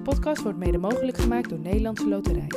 Deze 0.00 0.12
podcast 0.12 0.42
wordt 0.42 0.58
mede 0.58 0.78
mogelijk 0.78 1.18
gemaakt 1.18 1.48
door 1.48 1.58
Nederlandse 1.58 2.08
Loterij. 2.08 2.50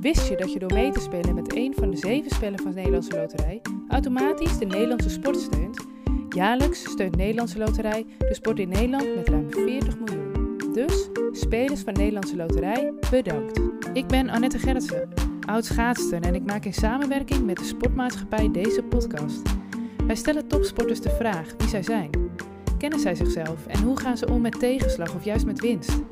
Wist 0.00 0.28
je 0.28 0.36
dat 0.36 0.52
je 0.52 0.58
door 0.58 0.72
mee 0.72 0.90
te 0.90 1.00
spelen 1.00 1.34
met 1.34 1.54
een 1.56 1.74
van 1.74 1.90
de 1.90 1.96
zeven 1.96 2.30
spellen 2.30 2.58
van 2.58 2.70
de 2.70 2.76
Nederlandse 2.76 3.16
Loterij 3.16 3.62
automatisch 3.88 4.58
de 4.58 4.64
Nederlandse 4.64 5.10
sport 5.10 5.36
steunt? 5.36 5.86
Jaarlijks 6.28 6.90
steunt 6.90 7.16
Nederlandse 7.16 7.58
Loterij 7.58 8.06
de 8.18 8.34
sport 8.34 8.58
in 8.58 8.68
Nederland 8.68 9.14
met 9.16 9.28
ruim 9.28 9.50
40 9.50 9.98
miljoen. 9.98 10.58
Dus, 10.72 11.08
spelers 11.32 11.80
van 11.80 11.92
Nederlandse 11.92 12.36
Loterij, 12.36 12.92
bedankt. 13.10 13.60
Ik 13.92 14.06
ben 14.06 14.28
Annette 14.28 14.58
Gerritsen, 14.58 15.08
oud 15.46 15.64
schaatster 15.64 16.22
en 16.22 16.34
ik 16.34 16.44
maak 16.44 16.64
in 16.64 16.74
samenwerking 16.74 17.44
met 17.44 17.56
de 17.58 17.64
sportmaatschappij 17.64 18.50
deze 18.50 18.82
podcast. 18.82 19.42
Wij 20.06 20.16
stellen 20.16 20.48
topsporters 20.48 21.00
de 21.00 21.10
vraag 21.10 21.54
wie 21.58 21.68
zij 21.68 21.82
zijn. 21.82 22.10
Kennen 22.78 23.00
zij 23.00 23.14
zichzelf 23.14 23.66
en 23.66 23.82
hoe 23.82 24.00
gaan 24.00 24.16
ze 24.16 24.28
om 24.28 24.40
met 24.40 24.58
tegenslag 24.58 25.14
of 25.14 25.24
juist 25.24 25.46
met 25.46 25.60
winst? 25.60 26.02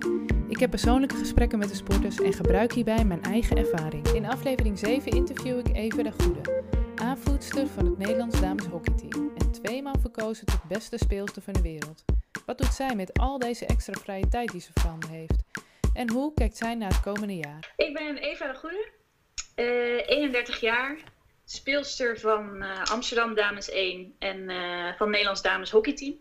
Ik 0.52 0.60
heb 0.60 0.70
persoonlijke 0.70 1.16
gesprekken 1.16 1.58
met 1.58 1.68
de 1.68 1.74
sporters 1.74 2.16
en 2.16 2.32
gebruik 2.32 2.72
hierbij 2.72 3.04
mijn 3.04 3.22
eigen 3.22 3.56
ervaring. 3.56 4.08
In 4.08 4.24
aflevering 4.26 4.78
7 4.78 5.12
interview 5.12 5.58
ik 5.58 5.76
Eva 5.76 6.02
de 6.02 6.12
Goede, 6.12 6.62
aanvoerster 6.94 7.66
van 7.66 7.84
het 7.84 7.98
Nederlands 7.98 8.40
dames 8.40 8.64
hockeyteam 8.64 9.32
en 9.38 9.52
tweemaal 9.52 9.98
verkozen 10.00 10.46
tot 10.46 10.64
beste 10.68 10.98
speelster 10.98 11.42
van 11.42 11.52
de 11.52 11.62
wereld. 11.62 12.04
Wat 12.46 12.58
doet 12.58 12.74
zij 12.74 12.94
met 12.94 13.18
al 13.18 13.38
deze 13.38 13.66
extra 13.66 14.00
vrije 14.00 14.28
tijd 14.28 14.52
die 14.52 14.60
ze 14.60 14.70
voorhanden 14.74 15.10
heeft? 15.10 15.42
En 15.94 16.10
hoe 16.10 16.34
kijkt 16.34 16.56
zij 16.56 16.74
naar 16.74 16.88
het 16.88 17.00
komende 17.00 17.36
jaar? 17.36 17.72
Ik 17.76 17.94
ben 17.94 18.16
Eva 18.16 18.52
de 18.52 18.58
Goede, 18.58 18.88
uh, 19.56 20.08
31 20.18 20.60
jaar, 20.60 20.98
speelster 21.44 22.20
van 22.20 22.62
uh, 22.62 22.82
Amsterdam 22.84 23.34
Dames 23.34 23.70
1 23.70 24.14
en 24.18 24.38
uh, 24.38 24.92
van 24.96 25.10
Nederlands 25.10 25.42
Dames 25.42 25.70
Hockeyteam. 25.70 26.14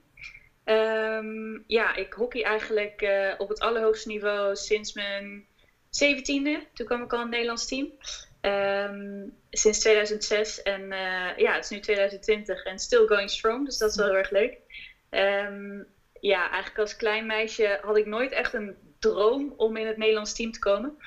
Um, 0.65 1.63
ja, 1.67 1.95
ik 1.95 2.13
hockey 2.13 2.43
eigenlijk 2.43 3.01
uh, 3.01 3.33
op 3.37 3.49
het 3.49 3.59
allerhoogste 3.59 4.07
niveau 4.07 4.55
sinds 4.55 4.93
mijn 4.93 5.45
zeventiende. 5.89 6.63
Toen 6.73 6.85
kwam 6.85 7.03
ik 7.03 7.11
al 7.11 7.17
in 7.17 7.23
het 7.23 7.31
Nederlands 7.31 7.67
team. 7.67 7.91
Um, 8.41 9.33
sinds 9.49 9.79
2006 9.79 10.61
en 10.61 10.81
uh, 10.81 11.37
ja, 11.37 11.53
het 11.53 11.63
is 11.63 11.69
nu 11.69 11.79
2020 11.79 12.63
en 12.63 12.79
still 12.79 13.07
going 13.07 13.29
strong, 13.29 13.65
dus 13.65 13.77
dat 13.77 13.89
is 13.89 13.95
wel 13.95 14.05
heel 14.05 14.15
erg 14.15 14.29
leuk. 14.29 14.57
Um, 15.09 15.87
ja, 16.19 16.49
eigenlijk 16.49 16.79
als 16.79 16.95
klein 16.95 17.25
meisje 17.25 17.79
had 17.81 17.97
ik 17.97 18.05
nooit 18.05 18.31
echt 18.31 18.53
een 18.53 18.75
droom 18.99 19.53
om 19.57 19.77
in 19.77 19.87
het 19.87 19.97
Nederlands 19.97 20.33
team 20.33 20.51
te 20.51 20.59
komen. 20.59 20.97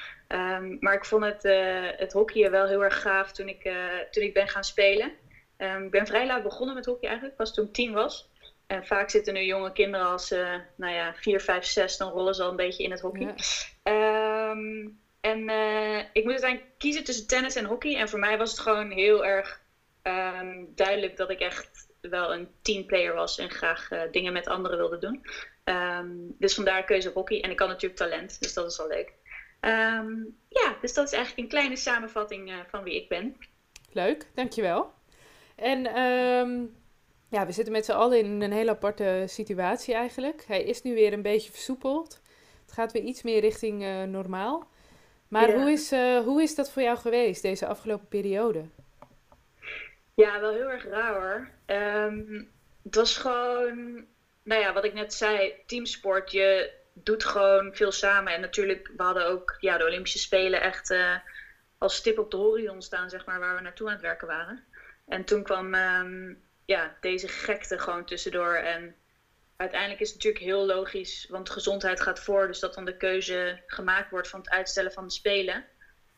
Maar 0.80 0.94
ik 0.94 1.04
vond 1.04 1.24
het, 1.24 1.44
uh, 1.44 1.88
het 1.96 2.12
hockey 2.12 2.50
wel 2.50 2.66
heel 2.66 2.84
erg 2.84 3.00
gaaf 3.00 3.32
toen 3.32 3.48
ik, 3.48 3.62
toen 4.10 4.22
ik 4.22 4.34
ben 4.34 4.48
gaan 4.48 4.64
spelen. 4.64 5.12
ik 5.58 5.90
ben 5.90 6.06
vrij 6.06 6.26
laat 6.26 6.42
begonnen 6.42 6.74
met 6.74 6.86
hockey 6.86 7.08
eigenlijk, 7.08 7.36
pas 7.36 7.54
toen 7.54 7.64
ik 7.64 7.72
tien 7.72 7.92
was. 7.92 8.28
En 8.66 8.86
vaak 8.86 9.10
zitten 9.10 9.34
nu 9.34 9.40
jonge 9.40 9.72
kinderen 9.72 10.06
als 10.06 10.26
ze, 10.26 10.36
uh, 10.36 10.54
nou 10.76 10.94
ja, 10.94 11.14
4, 11.14 11.40
5, 11.40 11.64
6, 11.64 11.96
dan 11.96 12.10
rollen 12.10 12.34
ze 12.34 12.42
al 12.42 12.50
een 12.50 12.56
beetje 12.56 12.82
in 12.82 12.90
het 12.90 13.00
hockey. 13.00 13.34
Ja. 13.82 14.50
Um, 14.50 14.98
en 15.20 15.48
uh, 15.48 15.98
ik 15.98 16.22
moet 16.22 16.32
uiteindelijk 16.32 16.70
kiezen 16.78 17.04
tussen 17.04 17.26
tennis 17.26 17.54
en 17.54 17.64
hockey. 17.64 17.96
En 17.96 18.08
voor 18.08 18.18
mij 18.18 18.38
was 18.38 18.50
het 18.50 18.60
gewoon 18.60 18.90
heel 18.90 19.24
erg 19.24 19.60
um, 20.02 20.72
duidelijk 20.74 21.16
dat 21.16 21.30
ik 21.30 21.40
echt 21.40 21.88
wel 22.00 22.32
een 22.32 22.48
teamplayer 22.62 23.14
was 23.14 23.38
en 23.38 23.50
graag 23.50 23.90
uh, 23.90 24.02
dingen 24.10 24.32
met 24.32 24.46
anderen 24.46 24.78
wilde 24.78 24.98
doen. 24.98 25.26
Um, 25.64 26.34
dus 26.38 26.54
vandaar 26.54 26.84
keuze 26.84 27.08
op 27.08 27.14
hockey. 27.14 27.42
En 27.42 27.50
ik 27.50 27.56
kan 27.56 27.68
natuurlijk 27.68 28.00
talent, 28.00 28.40
dus 28.40 28.54
dat 28.54 28.70
is 28.70 28.76
wel 28.76 28.88
leuk. 28.88 29.12
ja, 30.48 30.76
dus 30.80 30.94
dat 30.94 31.06
is 31.06 31.12
eigenlijk 31.12 31.38
een 31.38 31.48
kleine 31.48 31.76
samenvatting 31.76 32.64
van 32.70 32.82
wie 32.82 32.94
ik 32.94 33.08
ben. 33.08 33.36
Leuk, 33.92 34.26
dankjewel. 34.34 34.92
En 35.56 35.98
um, 35.98 36.76
ja, 37.34 37.46
we 37.46 37.52
zitten 37.52 37.72
met 37.72 37.84
z'n 37.84 37.92
allen 37.92 38.18
in 38.18 38.42
een 38.42 38.52
hele 38.52 38.70
aparte 38.70 39.24
situatie 39.26 39.94
eigenlijk. 39.94 40.44
Hij 40.46 40.62
is 40.62 40.82
nu 40.82 40.94
weer 40.94 41.12
een 41.12 41.22
beetje 41.22 41.50
versoepeld. 41.50 42.20
Het 42.62 42.72
gaat 42.72 42.92
weer 42.92 43.02
iets 43.02 43.22
meer 43.22 43.40
richting 43.40 43.82
uh, 43.82 44.02
normaal. 44.02 44.68
Maar 45.28 45.48
ja. 45.48 45.56
hoe, 45.56 45.70
is, 45.70 45.92
uh, 45.92 46.18
hoe 46.18 46.42
is 46.42 46.54
dat 46.54 46.70
voor 46.70 46.82
jou 46.82 46.98
geweest, 46.98 47.42
deze 47.42 47.66
afgelopen 47.66 48.08
periode? 48.08 48.64
Ja, 50.14 50.40
wel 50.40 50.52
heel 50.52 50.70
erg 50.70 50.84
raar 50.84 51.14
hoor. 51.14 51.48
Um, 51.76 52.50
het 52.82 52.94
was 52.94 53.16
gewoon, 53.16 54.06
nou 54.42 54.60
ja, 54.60 54.72
wat 54.72 54.84
ik 54.84 54.94
net 54.94 55.14
zei, 55.14 55.54
teamsport. 55.66 56.32
Je 56.32 56.72
doet 56.92 57.24
gewoon 57.24 57.74
veel 57.74 57.92
samen. 57.92 58.32
En 58.32 58.40
natuurlijk, 58.40 58.90
we 58.96 59.02
hadden 59.02 59.26
ook 59.26 59.56
ja, 59.60 59.78
de 59.78 59.84
Olympische 59.84 60.18
Spelen 60.18 60.60
echt 60.60 60.90
uh, 60.90 61.16
als 61.78 61.96
stip 61.96 62.18
op 62.18 62.30
de 62.30 62.36
horizon 62.36 62.82
staan, 62.82 63.10
zeg 63.10 63.26
maar, 63.26 63.40
waar 63.40 63.54
we 63.54 63.60
naartoe 63.60 63.86
aan 63.86 63.92
het 63.92 64.02
werken 64.02 64.26
waren. 64.26 64.64
En 65.06 65.24
toen 65.24 65.42
kwam 65.42 65.74
um, 65.74 66.42
ja, 66.64 66.96
deze 67.00 67.28
gekte 67.28 67.78
gewoon 67.78 68.04
tussendoor. 68.04 68.54
En 68.54 68.96
uiteindelijk 69.56 70.00
is 70.00 70.12
het 70.12 70.16
natuurlijk 70.16 70.44
heel 70.44 70.66
logisch, 70.66 71.26
want 71.28 71.50
gezondheid 71.50 72.00
gaat 72.00 72.20
voor. 72.20 72.46
Dus 72.46 72.58
dat 72.58 72.74
dan 72.74 72.84
de 72.84 72.96
keuze 72.96 73.62
gemaakt 73.66 74.10
wordt 74.10 74.28
van 74.28 74.40
het 74.40 74.50
uitstellen 74.50 74.92
van 74.92 75.04
de 75.04 75.12
Spelen. 75.12 75.64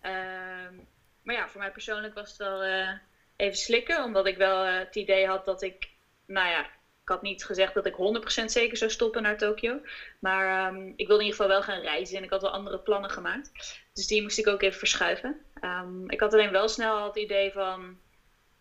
Um, 0.02 0.88
maar 1.22 1.34
ja, 1.34 1.48
voor 1.48 1.60
mij 1.60 1.70
persoonlijk 1.70 2.14
was 2.14 2.28
het 2.28 2.36
wel 2.36 2.64
uh, 2.64 2.90
even 3.36 3.56
slikken. 3.56 4.04
Omdat 4.04 4.26
ik 4.26 4.36
wel 4.36 4.66
uh, 4.66 4.78
het 4.78 4.96
idee 4.96 5.26
had 5.26 5.44
dat 5.44 5.62
ik, 5.62 5.90
nou 6.26 6.48
ja, 6.48 6.64
ik 7.02 7.12
had 7.12 7.22
niet 7.22 7.44
gezegd 7.44 7.74
dat 7.74 7.86
ik 7.86 7.96
100% 8.42 8.44
zeker 8.44 8.76
zou 8.76 8.90
stoppen 8.90 9.22
naar 9.22 9.36
Tokio. 9.36 9.80
Maar 10.18 10.74
um, 10.74 10.92
ik 10.96 11.06
wilde 11.06 11.22
in 11.22 11.28
ieder 11.28 11.40
geval 11.40 11.48
wel 11.48 11.62
gaan 11.62 11.80
reizen 11.80 12.16
en 12.16 12.22
ik 12.22 12.30
had 12.30 12.42
wel 12.42 12.50
andere 12.50 12.78
plannen 12.78 13.10
gemaakt. 13.10 13.50
Dus 13.92 14.06
die 14.06 14.22
moest 14.22 14.38
ik 14.38 14.46
ook 14.46 14.62
even 14.62 14.78
verschuiven. 14.78 15.40
Um, 15.60 16.10
ik 16.10 16.20
had 16.20 16.32
alleen 16.32 16.50
wel 16.50 16.68
snel 16.68 17.04
het 17.04 17.16
idee 17.16 17.52
van 17.52 17.98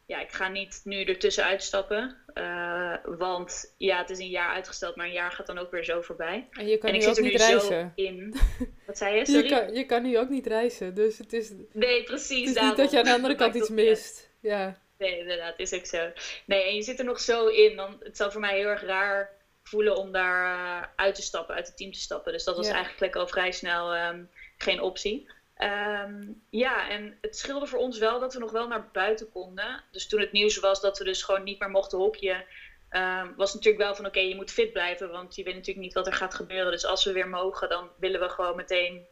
ja, 0.06 0.22
ik 0.22 0.32
ga 0.32 0.48
niet 0.48 0.82
nu 0.84 1.04
ertussen 1.04 1.44
uitstappen. 1.44 2.16
Uh, 2.34 2.96
want 3.06 3.74
ja, 3.78 3.98
het 3.98 4.10
is 4.10 4.20
een 4.20 4.30
jaar 4.30 4.54
uitgesteld, 4.54 4.96
maar 4.96 5.06
een 5.06 5.12
jaar 5.12 5.32
gaat 5.32 5.48
dan 5.48 5.58
ook 5.58 5.72
weer 5.72 5.84
zo 5.84 6.02
voorbij. 6.02 6.48
En 6.52 6.68
je 6.68 6.78
kan 6.78 6.90
en 6.90 6.96
nu 6.96 7.02
ik 7.02 7.08
ook 7.10 7.16
er 7.18 7.22
niet 7.24 7.32
nu 7.32 7.38
reizen. 7.38 7.94
zo 7.96 8.02
in. 8.04 8.36
Wat 8.88 8.98
zei 8.98 9.16
je? 9.18 9.26
Sorry? 9.26 9.44
Je 9.44 9.50
kan, 9.50 9.74
je 9.74 9.86
kan 9.86 10.04
nu 10.04 10.18
ook 10.18 10.30
niet 10.30 10.48
reizen, 10.48 10.96
dus 10.96 11.18
het 11.18 11.34
is, 11.34 11.52
Nee, 11.72 12.04
precies. 12.04 12.48
het 12.48 12.58
is 12.58 12.64
niet 12.64 12.78
dat 12.78 12.92
je 12.92 12.98
aan 12.98 13.04
de 13.04 13.14
andere 13.14 13.36
kant 13.46 13.56
iets 13.56 13.70
mist. 13.70 14.30
Ja. 14.40 14.78
Nee, 14.98 15.20
inderdaad, 15.20 15.60
is 15.60 15.74
ook 15.74 15.86
zo. 15.86 16.12
Nee, 16.46 16.64
en 16.64 16.76
je 16.76 16.82
zit 16.82 17.00
er 17.00 17.06
nog 17.06 17.20
zo 17.20 17.48
in. 17.48 17.76
Dan, 17.76 17.98
het 18.04 18.18
zou 18.18 18.32
voor 18.32 18.42
mij 18.42 18.58
heel 18.58 18.68
erg 18.68 18.82
raar 18.84 19.30
voelen 19.64 19.96
om 19.98 20.12
daar 20.12 20.56
uh, 20.56 20.88
uit 20.96 21.16
te 21.16 21.22
stappen, 21.22 21.56
uit 21.56 21.68
het 21.68 21.78
team 21.78 21.92
te 21.92 22.00
stappen. 22.00 22.32
Dus 22.32 22.44
dat 22.44 22.56
was 22.56 22.68
Ja. 22.68 22.74
eigenlijk 22.74 23.16
al 23.16 23.28
vrij 23.28 23.52
snel 23.52 23.96
um, 23.96 24.30
geen 24.58 24.82
optie. 24.82 25.30
Um, 25.58 26.42
ja, 26.50 26.90
en 26.90 27.18
het 27.22 27.38
scheelde 27.38 27.68
voor 27.68 27.80
ons 27.80 27.98
wel 27.98 28.20
dat 28.20 28.34
we 28.34 28.40
nog 28.40 28.52
wel 28.52 28.68
naar 28.68 28.90
buiten 28.92 29.30
konden. 29.30 29.84
Dus 29.92 30.08
toen 30.08 30.20
het 30.20 30.32
nieuws 30.32 30.58
was 30.58 30.80
dat 30.80 30.98
we 30.98 31.04
dus 31.04 31.24
gewoon 31.24 31.44
niet 31.44 31.60
meer 31.60 31.70
mochten 31.70 31.98
hockeyen, 31.98 32.46
um, 32.90 33.36
was 33.36 33.54
het 33.54 33.64
natuurlijk 33.64 33.84
wel 33.84 33.96
van 33.96 34.06
oké, 34.06 34.20
je 34.20 34.36
moet 34.36 34.52
fit 34.52 34.72
blijven, 34.72 35.10
want 35.10 35.36
je 35.36 35.44
weet 35.44 35.54
natuurlijk 35.54 35.86
niet 35.86 35.94
wat 35.94 36.08
er 36.08 36.14
gaat 36.14 36.34
gebeuren. 36.34 36.72
Dus 36.72 36.86
als 36.86 37.04
we 37.04 37.12
weer 37.12 37.28
mogen, 37.28 37.70
dan 37.70 37.92
willen 37.96 38.20
we 38.20 38.30
gewoon 38.30 38.56
meteen 38.56 39.08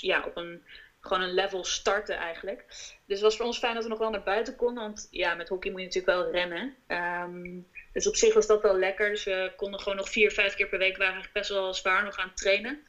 ja, 0.00 0.22
op 0.24 0.36
een, 0.36 0.62
gewoon 1.00 1.22
een 1.22 1.34
level 1.34 1.64
starten 1.64 2.16
eigenlijk. 2.16 2.64
Dus 2.68 2.94
het 3.06 3.20
was 3.20 3.36
voor 3.36 3.46
ons 3.46 3.58
fijn 3.58 3.74
dat 3.74 3.82
we 3.82 3.88
nog 3.88 3.98
wel 3.98 4.10
naar 4.10 4.22
buiten 4.22 4.56
konden, 4.56 4.82
want 4.82 5.06
ja, 5.10 5.34
met 5.34 5.48
hockey 5.48 5.70
moet 5.70 5.80
je 5.80 5.86
natuurlijk 5.86 6.18
wel 6.18 6.30
rennen. 6.30 6.74
Um, 6.86 7.66
dus 7.92 8.06
op 8.06 8.16
zich 8.16 8.34
was 8.34 8.46
dat 8.46 8.62
wel 8.62 8.76
lekker. 8.76 9.10
Dus 9.10 9.24
we 9.24 9.52
konden 9.56 9.80
gewoon 9.80 9.96
nog 9.96 10.08
vier, 10.08 10.30
vijf 10.30 10.54
keer 10.54 10.68
per 10.68 10.78
week, 10.78 10.96
waren 10.96 11.14
eigenlijk 11.14 11.32
best 11.32 11.50
wel 11.50 11.74
zwaar 11.74 12.04
nog 12.04 12.16
aan 12.16 12.34
trainen. 12.34 12.82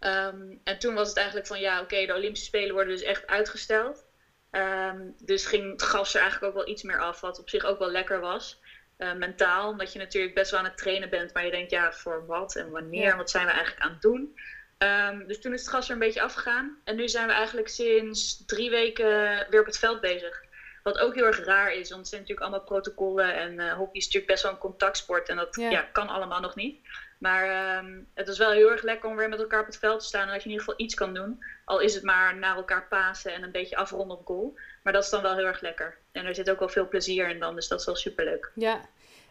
Um, 0.00 0.60
en 0.64 0.78
toen 0.78 0.94
was 0.94 1.08
het 1.08 1.16
eigenlijk 1.16 1.46
van 1.46 1.60
ja, 1.60 1.74
oké, 1.74 1.82
okay, 1.82 2.06
de 2.06 2.14
Olympische 2.14 2.46
Spelen 2.46 2.74
worden 2.74 2.92
dus 2.92 3.02
echt 3.02 3.26
uitgesteld. 3.26 4.08
Um, 4.50 5.14
dus 5.18 5.46
ging 5.46 5.70
het 5.70 5.82
gas 5.82 6.14
er 6.14 6.20
eigenlijk 6.20 6.52
ook 6.52 6.64
wel 6.64 6.72
iets 6.72 6.82
meer 6.82 7.00
af, 7.00 7.20
wat 7.20 7.38
op 7.38 7.48
zich 7.48 7.64
ook 7.64 7.78
wel 7.78 7.90
lekker 7.90 8.20
was. 8.20 8.60
Uh, 8.98 9.12
mentaal, 9.12 9.68
omdat 9.68 9.92
je 9.92 9.98
natuurlijk 9.98 10.34
best 10.34 10.50
wel 10.50 10.60
aan 10.60 10.66
het 10.66 10.76
trainen 10.76 11.10
bent, 11.10 11.34
maar 11.34 11.44
je 11.44 11.50
denkt 11.50 11.70
ja, 11.70 11.92
voor 11.92 12.26
wat 12.26 12.56
en 12.56 12.70
wanneer, 12.70 13.02
ja. 13.02 13.16
wat 13.16 13.30
zijn 13.30 13.46
we 13.46 13.52
eigenlijk 13.52 13.82
aan 13.82 13.92
het 13.92 14.02
doen. 14.02 14.38
Um, 14.78 15.26
dus 15.26 15.40
toen 15.40 15.52
is 15.52 15.60
het 15.60 15.70
gas 15.70 15.86
er 15.86 15.92
een 15.92 15.98
beetje 15.98 16.22
afgegaan. 16.22 16.80
En 16.84 16.96
nu 16.96 17.08
zijn 17.08 17.26
we 17.26 17.32
eigenlijk 17.32 17.68
sinds 17.68 18.44
drie 18.46 18.70
weken 18.70 19.46
weer 19.50 19.60
op 19.60 19.66
het 19.66 19.78
veld 19.78 20.00
bezig. 20.00 20.44
Wat 20.82 20.98
ook 20.98 21.14
heel 21.14 21.24
erg 21.24 21.44
raar 21.44 21.72
is, 21.72 21.88
want 21.88 22.00
het 22.00 22.08
zijn 22.08 22.20
natuurlijk 22.20 22.48
allemaal 22.48 22.66
protocollen 22.66 23.34
en 23.34 23.52
uh, 23.52 23.72
hockey 23.72 23.94
is 23.94 24.04
natuurlijk 24.04 24.32
best 24.32 24.42
wel 24.42 24.52
een 24.52 24.58
contactsport 24.58 25.28
en 25.28 25.36
dat 25.36 25.56
ja. 25.56 25.70
Ja, 25.70 25.82
kan 25.82 26.08
allemaal 26.08 26.40
nog 26.40 26.54
niet. 26.54 26.86
Maar 27.20 27.76
um, 27.84 28.08
het 28.14 28.28
is 28.28 28.38
wel 28.38 28.50
heel 28.50 28.70
erg 28.70 28.82
lekker 28.82 29.08
om 29.08 29.16
weer 29.16 29.28
met 29.28 29.38
elkaar 29.38 29.60
op 29.60 29.66
het 29.66 29.78
veld 29.78 30.00
te 30.00 30.06
staan. 30.06 30.26
En 30.26 30.32
dat 30.32 30.42
je 30.42 30.44
in 30.44 30.50
ieder 30.50 30.64
geval 30.64 30.84
iets 30.84 30.94
kan 30.94 31.14
doen. 31.14 31.44
Al 31.64 31.80
is 31.80 31.94
het 31.94 32.02
maar 32.02 32.36
naar 32.36 32.56
elkaar 32.56 32.86
pasen 32.88 33.34
en 33.34 33.42
een 33.42 33.50
beetje 33.50 33.76
afronden 33.76 34.18
op 34.18 34.26
goal. 34.26 34.58
Maar 34.82 34.92
dat 34.92 35.04
is 35.04 35.10
dan 35.10 35.22
wel 35.22 35.36
heel 35.36 35.46
erg 35.46 35.60
lekker. 35.60 35.98
En 36.12 36.24
er 36.24 36.34
zit 36.34 36.50
ook 36.50 36.58
wel 36.58 36.68
veel 36.68 36.88
plezier 36.88 37.28
in 37.28 37.38
dan. 37.38 37.54
Dus 37.54 37.68
dat 37.68 37.80
is 37.80 37.86
wel 37.86 37.96
superleuk. 37.96 38.50
Ja, 38.54 38.80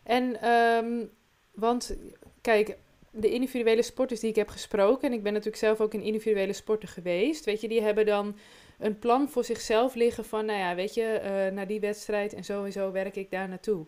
en 0.04 0.50
um, 0.50 1.12
want 1.52 1.98
kijk, 2.42 2.78
de 3.12 3.30
individuele 3.30 3.82
sporters 3.82 4.20
die 4.20 4.30
ik 4.30 4.36
heb 4.36 4.50
gesproken. 4.50 5.08
En 5.08 5.14
ik 5.14 5.24
ben 5.24 5.34
natuurlijk 5.34 5.64
zelf 5.64 5.82
ook 5.82 5.94
een 5.94 6.02
individuele 6.02 6.54
sporter 6.54 6.90
geweest. 6.90 7.46
Weet 7.46 7.62
je, 7.62 7.68
die 7.68 7.82
hebben 7.82 8.06
dan 8.06 8.38
een 8.80 9.00
plan 9.00 9.30
voor 9.30 9.44
zichzelf 9.44 9.96
liggen 9.96 10.26
van, 10.26 10.46
nou 10.46 10.60
ja, 10.60 10.76
weet 10.76 10.94
je, 10.94 11.20
uh, 11.24 11.56
naar 11.56 11.68
die 11.68 11.80
wedstrijd 11.80 12.34
en 12.34 12.44
zo 12.72 12.92
werk 12.92 13.16
ik 13.16 13.32
daar 13.32 13.50
naartoe. 13.50 13.86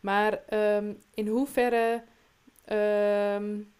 Maar 0.00 0.40
um, 0.76 1.02
in 1.14 1.26
hoeverre 1.26 2.02
Um, 2.72 3.72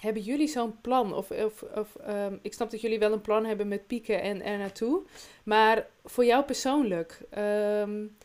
hebben 0.00 0.22
jullie 0.22 0.48
zo'n 0.48 0.80
plan? 0.80 1.14
Of, 1.14 1.30
of, 1.30 1.62
of 1.62 1.96
um, 2.08 2.38
ik 2.42 2.52
snap 2.52 2.70
dat 2.70 2.80
jullie 2.80 2.98
wel 2.98 3.12
een 3.12 3.20
plan 3.20 3.44
hebben 3.44 3.68
met 3.68 3.86
pieken 3.86 4.22
en 4.22 4.42
er 4.42 4.58
naartoe. 4.58 5.02
Maar 5.44 5.86
voor 6.04 6.24
jou 6.24 6.44
persoonlijk, 6.44 7.20
um, 7.30 8.16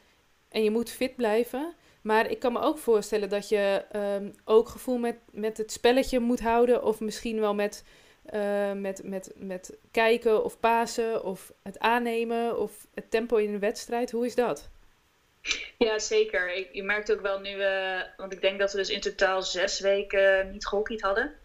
en 0.50 0.63
je 0.63 0.72
moet 0.72 0.89
fit 0.89 1.16
blijven. 1.16 1.74
Maar 2.01 2.31
ik 2.31 2.39
kan 2.39 2.54
me 2.54 2.60
ook 2.60 2.78
voorstellen 2.78 3.30
dat 3.30 3.50
je 3.50 3.84
ook 4.44 4.69
gevoel 4.69 4.98
met, 4.98 5.18
met 5.31 5.57
het 5.57 5.72
spelletje 5.72 6.19
moet 6.19 6.42
houden. 6.42 6.83
Of 6.83 7.00
misschien 7.00 7.40
wel 7.40 7.54
met 7.54 7.83
Uh, 8.33 8.72
met, 8.72 9.04
met, 9.04 9.31
met 9.36 9.78
kijken 9.92 10.44
of 10.44 10.60
pasen 10.60 11.24
of 11.24 11.54
het 11.62 11.80
aannemen 11.80 12.60
of 12.60 12.88
het 12.94 13.12
tempo 13.12 13.36
in 13.36 13.51
de 13.51 13.60
wedstrijd. 13.60 14.12
Hoe 14.12 14.25
is 14.25 14.36
dat? 14.36 14.69
Ja, 15.78 16.00
zeker. 16.00 16.54
Ik, 16.54 16.70
je 16.72 16.84
merkt 16.84 17.12
ook 17.12 17.22
wel 17.22 17.40
nu, 17.40 17.56
uh, 17.56 18.02
want 18.18 18.34
ik 18.34 18.42
denk 18.42 18.60
dat 18.60 18.72
we 18.72 18.78
dus 18.78 18.90
in 18.90 19.00
totaal 19.00 19.42
zes 19.42 19.80
weken 19.80 20.52
niet 20.52 20.68
gehockeyd 20.68 21.02
hadden. 21.02 21.36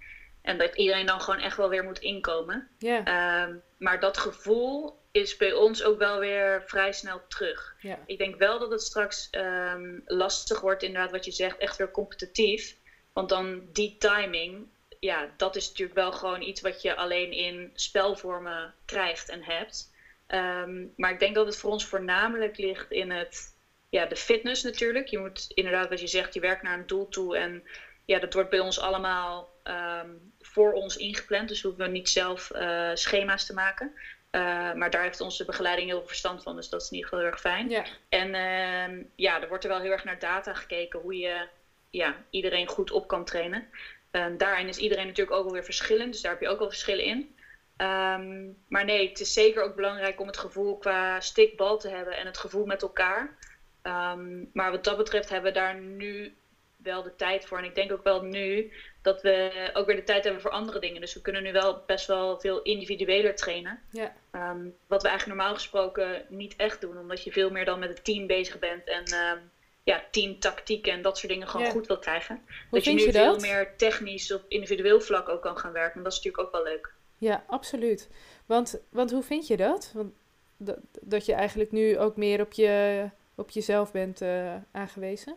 En 0.42 0.58
dat 0.58 0.74
iedereen 0.74 1.06
dan 1.06 1.20
gewoon 1.20 1.40
echt 1.40 1.56
wel 1.56 1.68
weer 1.68 1.84
moet 1.84 1.98
inkomen. 1.98 2.68
Yeah. 2.78 3.42
Um, 3.42 3.62
maar 3.76 4.00
dat 4.00 4.18
gevoel 4.18 5.00
is 5.10 5.36
bij 5.36 5.52
ons 5.52 5.82
ook 5.82 5.98
wel 5.98 6.18
weer 6.18 6.62
vrij 6.66 6.92
snel 6.92 7.22
terug. 7.28 7.74
Yeah. 7.80 7.98
Ik 8.06 8.18
denk 8.18 8.36
wel 8.36 8.58
dat 8.58 8.70
het 8.70 8.82
straks 8.82 9.28
um, 9.30 10.02
lastig 10.06 10.60
wordt, 10.60 10.82
inderdaad, 10.82 11.10
wat 11.10 11.24
je 11.24 11.30
zegt, 11.30 11.58
echt 11.58 11.76
weer 11.76 11.90
competitief. 11.90 12.76
Want 13.12 13.28
dan 13.28 13.62
die 13.72 13.96
timing, 13.98 14.66
ja, 15.00 15.28
dat 15.36 15.56
is 15.56 15.68
natuurlijk 15.68 15.98
wel 15.98 16.12
gewoon 16.12 16.42
iets 16.42 16.60
wat 16.60 16.82
je 16.82 16.94
alleen 16.94 17.32
in 17.32 17.70
spelvormen 17.74 18.74
krijgt 18.84 19.28
en 19.28 19.42
hebt. 19.42 19.90
Um, 20.28 20.92
maar 20.96 21.10
ik 21.10 21.18
denk 21.18 21.34
dat 21.34 21.46
het 21.46 21.56
voor 21.56 21.70
ons 21.70 21.86
voornamelijk 21.86 22.56
ligt 22.56 22.90
in 22.90 23.10
het, 23.10 23.51
ja, 23.92 24.06
de 24.06 24.16
fitness 24.16 24.62
natuurlijk. 24.62 25.08
Je 25.08 25.18
moet 25.18 25.46
inderdaad, 25.54 25.88
wat 25.88 26.00
je 26.00 26.06
zegt, 26.06 26.34
je 26.34 26.40
werkt 26.40 26.62
naar 26.62 26.78
een 26.78 26.86
doel 26.86 27.08
toe. 27.08 27.36
En 27.36 27.62
ja, 28.04 28.18
dat 28.18 28.32
wordt 28.32 28.50
bij 28.50 28.60
ons 28.60 28.80
allemaal 28.80 29.52
um, 29.64 30.32
voor 30.40 30.72
ons 30.72 30.96
ingepland. 30.96 31.48
Dus 31.48 31.62
hoeven 31.62 31.84
we 31.84 31.90
niet 31.90 32.08
zelf 32.08 32.50
uh, 32.54 32.90
schema's 32.94 33.46
te 33.46 33.54
maken. 33.54 33.92
Uh, 34.30 34.72
maar 34.72 34.90
daar 34.90 35.02
heeft 35.02 35.20
onze 35.20 35.44
begeleiding 35.44 35.88
heel 35.88 35.98
veel 35.98 36.06
verstand 36.06 36.42
van. 36.42 36.56
Dus 36.56 36.68
dat 36.68 36.80
is 36.82 36.90
in 36.90 36.96
ieder 36.96 37.08
geval 37.08 37.24
heel 37.24 37.32
erg 37.32 37.40
fijn. 37.40 37.68
Ja. 37.68 37.84
En 38.08 38.28
uh, 38.34 39.04
ja, 39.14 39.42
er 39.42 39.48
wordt 39.48 39.64
er 39.64 39.70
wel 39.70 39.80
heel 39.80 39.90
erg 39.90 40.04
naar 40.04 40.18
data 40.18 40.54
gekeken 40.54 41.00
hoe 41.00 41.18
je 41.18 41.48
ja, 41.90 42.24
iedereen 42.30 42.66
goed 42.66 42.90
op 42.90 43.06
kan 43.06 43.24
trainen. 43.24 43.68
Um, 44.10 44.36
daarin 44.36 44.68
is 44.68 44.78
iedereen 44.78 45.06
natuurlijk 45.06 45.36
ook 45.36 45.44
wel 45.44 45.52
weer 45.52 45.64
verschillend. 45.64 46.12
Dus 46.12 46.22
daar 46.22 46.32
heb 46.32 46.40
je 46.40 46.48
ook 46.48 46.58
wel 46.58 46.68
verschillen 46.68 47.04
in. 47.04 47.36
Um, 47.76 48.64
maar 48.68 48.84
nee, 48.84 49.08
het 49.08 49.20
is 49.20 49.32
zeker 49.32 49.62
ook 49.62 49.74
belangrijk 49.74 50.20
om 50.20 50.26
het 50.26 50.36
gevoel 50.38 50.78
qua 50.78 51.20
stickbal 51.20 51.78
te 51.78 51.88
hebben 51.88 52.16
en 52.16 52.26
het 52.26 52.38
gevoel 52.38 52.66
met 52.66 52.82
elkaar. 52.82 53.36
Um, 53.82 54.50
maar 54.52 54.70
wat 54.70 54.84
dat 54.84 54.96
betreft 54.96 55.28
hebben 55.28 55.52
we 55.52 55.58
daar 55.58 55.80
nu 55.80 56.34
wel 56.76 57.02
de 57.02 57.16
tijd 57.16 57.46
voor. 57.46 57.58
En 57.58 57.64
ik 57.64 57.74
denk 57.74 57.92
ook 57.92 58.02
wel 58.04 58.22
nu 58.22 58.72
dat 59.02 59.22
we 59.22 59.70
ook 59.72 59.86
weer 59.86 59.96
de 59.96 60.04
tijd 60.04 60.24
hebben 60.24 60.42
voor 60.42 60.50
andere 60.50 60.78
dingen. 60.78 61.00
Dus 61.00 61.14
we 61.14 61.20
kunnen 61.20 61.42
nu 61.42 61.52
wel 61.52 61.82
best 61.86 62.06
wel 62.06 62.40
veel 62.40 62.62
individueler 62.62 63.34
trainen. 63.34 63.80
Ja. 63.90 64.14
Um, 64.32 64.74
wat 64.86 65.02
we 65.02 65.08
eigenlijk 65.08 65.38
normaal 65.38 65.56
gesproken 65.56 66.24
niet 66.28 66.56
echt 66.56 66.80
doen. 66.80 66.98
Omdat 66.98 67.24
je 67.24 67.32
veel 67.32 67.50
meer 67.50 67.64
dan 67.64 67.78
met 67.78 67.88
het 67.88 68.04
team 68.04 68.26
bezig 68.26 68.58
bent. 68.58 68.88
En 68.88 69.14
um, 69.14 69.50
ja, 69.82 70.04
teamtactiek 70.10 70.86
en 70.86 71.02
dat 71.02 71.18
soort 71.18 71.32
dingen 71.32 71.48
gewoon 71.48 71.66
Ja. 71.66 71.72
goed 71.72 71.86
wil 71.86 71.98
krijgen. 71.98 72.42
Hoe 72.46 72.78
dat 72.78 72.84
je 72.84 72.92
nu 72.92 73.00
je 73.00 73.12
veel 73.12 73.38
meer 73.38 73.76
technisch 73.76 74.32
op 74.32 74.44
individueel 74.48 75.00
vlak 75.00 75.28
ook 75.28 75.42
kan 75.42 75.58
gaan 75.58 75.72
werken. 75.72 75.96
En 75.96 76.02
dat 76.02 76.12
is 76.12 76.18
natuurlijk 76.18 76.44
ook 76.44 76.52
wel 76.52 76.72
leuk. 76.72 76.92
Ja, 77.18 77.44
absoluut. 77.46 78.10
Want, 78.46 78.82
want 78.90 79.10
hoe 79.10 79.22
vind 79.22 79.46
je 79.46 79.56
dat? 79.56 79.92
Want 79.94 80.12
dat, 80.56 80.78
dat 81.00 81.26
je 81.26 81.32
eigenlijk 81.32 81.72
nu 81.72 81.98
ook 81.98 82.16
meer 82.16 82.40
op, 82.40 82.52
je, 82.52 83.10
op 83.34 83.50
jezelf 83.50 83.92
bent 83.92 84.20
eh, 84.20 84.54
aangewezen? 84.72 85.36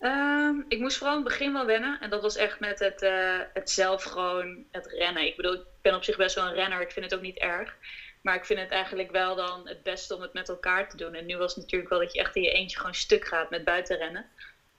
Um, 0.00 0.64
ik 0.68 0.78
moest 0.78 0.96
vooral 0.96 1.16
in 1.16 1.22
het 1.22 1.30
begin 1.30 1.52
wel 1.52 1.66
wennen. 1.66 2.00
En 2.00 2.10
dat 2.10 2.22
was 2.22 2.36
echt 2.36 2.60
met 2.60 2.78
het, 2.78 3.02
uh, 3.02 3.38
het 3.54 3.70
zelf 3.70 4.02
gewoon 4.02 4.64
het 4.70 4.86
rennen. 4.86 5.26
Ik 5.26 5.36
bedoel, 5.36 5.52
ik 5.52 5.64
ben 5.82 5.94
op 5.94 6.04
zich 6.04 6.16
best 6.16 6.34
wel 6.34 6.46
een 6.46 6.54
renner. 6.54 6.80
Ik 6.80 6.90
vind 6.90 7.04
het 7.04 7.14
ook 7.14 7.20
niet 7.20 7.38
erg. 7.38 7.76
Maar 8.22 8.34
ik 8.34 8.44
vind 8.44 8.60
het 8.60 8.70
eigenlijk 8.70 9.10
wel 9.10 9.36
dan 9.36 9.68
het 9.68 9.82
beste 9.82 10.14
om 10.14 10.20
het 10.20 10.32
met 10.32 10.48
elkaar 10.48 10.88
te 10.88 10.96
doen. 10.96 11.14
En 11.14 11.26
nu 11.26 11.36
was 11.36 11.54
het 11.54 11.64
natuurlijk 11.64 11.90
wel 11.90 12.00
dat 12.00 12.12
je 12.12 12.20
echt 12.20 12.36
in 12.36 12.42
je 12.42 12.50
eentje 12.50 12.78
gewoon 12.78 12.94
stuk 12.94 13.24
gaat 13.24 13.50
met 13.50 13.64
buitenrennen. 13.64 14.26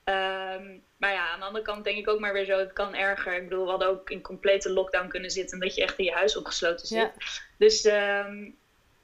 Um, 0.04 0.82
maar 0.96 1.12
ja, 1.12 1.28
aan 1.28 1.38
de 1.38 1.46
andere 1.46 1.64
kant 1.64 1.84
denk 1.84 1.98
ik 1.98 2.08
ook 2.08 2.20
maar 2.20 2.32
weer 2.32 2.44
zo, 2.44 2.58
het 2.58 2.72
kan 2.72 2.94
erger. 2.94 3.34
Ik 3.34 3.48
bedoel, 3.48 3.64
we 3.64 3.70
hadden 3.70 3.88
ook 3.88 4.10
in 4.10 4.20
complete 4.20 4.70
lockdown 4.70 5.08
kunnen 5.08 5.30
zitten. 5.30 5.60
En 5.60 5.66
dat 5.66 5.74
je 5.74 5.82
echt 5.82 5.98
in 5.98 6.04
je 6.04 6.12
huis 6.12 6.36
opgesloten 6.36 6.86
zit. 6.86 6.98
Ja. 6.98 7.12
Dus 7.58 7.84
um, 7.84 8.58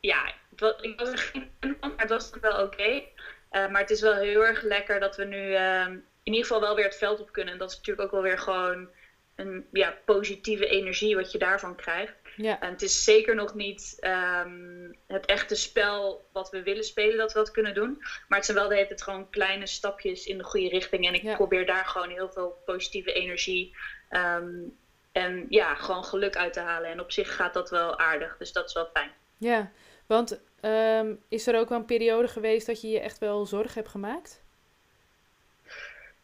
ja, 0.06 0.32
het 0.50 0.60
was, 0.60 0.74
ik 0.80 0.98
was 0.98 1.08
er 1.08 1.18
geen 1.18 1.50
fan 1.60 1.76
van, 1.80 1.88
maar 1.88 1.98
het 1.98 2.08
was 2.08 2.30
wel 2.40 2.52
oké. 2.52 2.62
Okay. 2.62 3.12
Uh, 3.50 3.66
maar 3.66 3.80
het 3.80 3.90
is 3.90 4.00
wel 4.00 4.16
heel 4.16 4.44
erg 4.44 4.62
lekker 4.62 5.00
dat 5.00 5.16
we 5.16 5.24
nu 5.24 5.50
uh, 5.50 5.84
in 6.22 6.32
ieder 6.32 6.40
geval 6.42 6.60
wel 6.60 6.74
weer 6.74 6.84
het 6.84 6.96
veld 6.96 7.20
op 7.20 7.32
kunnen. 7.32 7.52
En 7.52 7.58
dat 7.58 7.70
is 7.70 7.76
natuurlijk 7.76 8.06
ook 8.06 8.12
wel 8.12 8.22
weer 8.22 8.38
gewoon 8.38 8.88
een 9.34 9.66
ja, 9.72 9.94
positieve 10.04 10.66
energie 10.66 11.16
wat 11.16 11.32
je 11.32 11.38
daarvan 11.38 11.74
krijgt. 11.74 12.14
Ja. 12.36 12.60
En 12.60 12.70
het 12.70 12.82
is 12.82 13.04
zeker 13.04 13.34
nog 13.34 13.54
niet 13.54 13.96
um, 14.44 14.96
het 15.06 15.26
echte 15.26 15.54
spel 15.54 16.24
wat 16.32 16.50
we 16.50 16.62
willen 16.62 16.84
spelen 16.84 17.16
dat 17.16 17.32
we 17.32 17.38
dat 17.38 17.50
kunnen 17.50 17.74
doen. 17.74 17.96
Maar 18.28 18.38
het 18.38 18.44
zijn 18.44 18.56
wel 18.56 18.68
de 18.68 18.74
hele 18.74 18.86
tijd 18.86 19.02
gewoon 19.02 19.30
kleine 19.30 19.66
stapjes 19.66 20.26
in 20.26 20.38
de 20.38 20.44
goede 20.44 20.68
richting. 20.68 21.06
En 21.06 21.14
ik 21.14 21.22
Ja. 21.22 21.34
probeer 21.34 21.66
daar 21.66 21.86
gewoon 21.86 22.10
heel 22.10 22.30
veel 22.30 22.62
positieve 22.64 23.12
energie 23.12 23.76
um, 24.10 24.76
en 25.12 25.46
ja, 25.48 25.74
gewoon 25.74 26.04
geluk 26.04 26.36
uit 26.36 26.52
te 26.52 26.60
halen. 26.60 26.90
En 26.90 27.00
op 27.00 27.12
zich 27.12 27.34
gaat 27.36 27.54
dat 27.54 27.70
wel 27.70 27.98
aardig, 27.98 28.36
dus 28.36 28.52
dat 28.52 28.68
is 28.68 28.72
wel 28.72 28.88
fijn. 28.92 29.10
Ja, 29.38 29.70
want 30.06 30.40
um, 30.62 31.22
is 31.28 31.46
er 31.46 31.58
ook 31.58 31.68
wel 31.68 31.78
een 31.78 31.84
periode 31.84 32.28
geweest 32.28 32.66
dat 32.66 32.80
je 32.80 32.88
je 32.88 33.00
echt 33.00 33.18
wel 33.18 33.46
zorgen 33.46 33.74
hebt 33.74 33.88
gemaakt? 33.88 34.42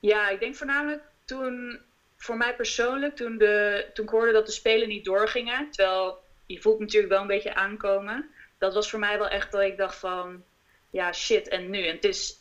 Ja, 0.00 0.28
ik 0.28 0.40
denk 0.40 0.54
voornamelijk 0.54 1.02
toen, 1.24 1.80
voor 2.16 2.36
mij 2.36 2.54
persoonlijk, 2.54 3.16
toen, 3.16 3.38
de, 3.38 3.86
toen 3.94 4.04
ik 4.04 4.10
hoorde 4.10 4.32
dat 4.32 4.46
de 4.46 4.52
spelen 4.52 4.88
niet 4.88 5.04
doorgingen. 5.04 5.70
Terwijl 5.70 6.22
je 6.46 6.60
voelt 6.60 6.78
natuurlijk 6.78 7.12
wel 7.12 7.20
een 7.20 7.26
beetje 7.26 7.54
aankomen. 7.54 8.30
Dat 8.58 8.74
was 8.74 8.90
voor 8.90 8.98
mij 8.98 9.18
wel 9.18 9.28
echt 9.28 9.52
dat 9.52 9.60
ik 9.60 9.76
dacht 9.76 9.96
van, 9.96 10.44
ja 10.90 11.12
shit, 11.12 11.48
en 11.48 11.70
nu? 11.70 11.86
En 11.86 11.94
het 11.94 12.04
is, 12.04 12.38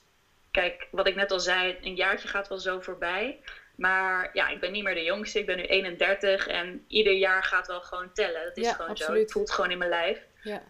kijk, 0.52 0.88
wat 0.92 1.08
ik 1.08 1.16
net 1.16 1.32
al 1.32 1.40
zei, 1.40 1.78
een 1.82 1.96
jaartje 1.96 2.28
gaat 2.28 2.48
wel 2.48 2.58
zo 2.58 2.80
voorbij. 2.80 3.40
Maar 3.76 4.30
ja, 4.34 4.48
ik 4.50 4.60
ben 4.60 4.72
niet 4.72 4.84
meer 4.84 4.94
de 4.94 5.04
jongste, 5.04 5.40
ik 5.40 5.46
ben 5.46 5.58
nu 5.58 5.64
31 5.64 6.48
en 6.48 6.86
ieder 6.88 7.14
jaar 7.14 7.44
gaat 7.44 7.68
wel 7.68 7.82
gewoon 7.82 8.14
tellen. 8.14 8.44
Dat 8.44 8.58
is 8.58 8.66
Ja, 8.66 8.74
gewoon 8.74 8.90
absoluut. 8.92 9.16
zo, 9.18 9.22
het 9.24 9.32
voelt 9.32 9.52
gewoon 9.52 9.72
in 9.72 9.78
mijn 9.78 9.90
lijf. 9.90 10.20
Ja. 10.42 10.62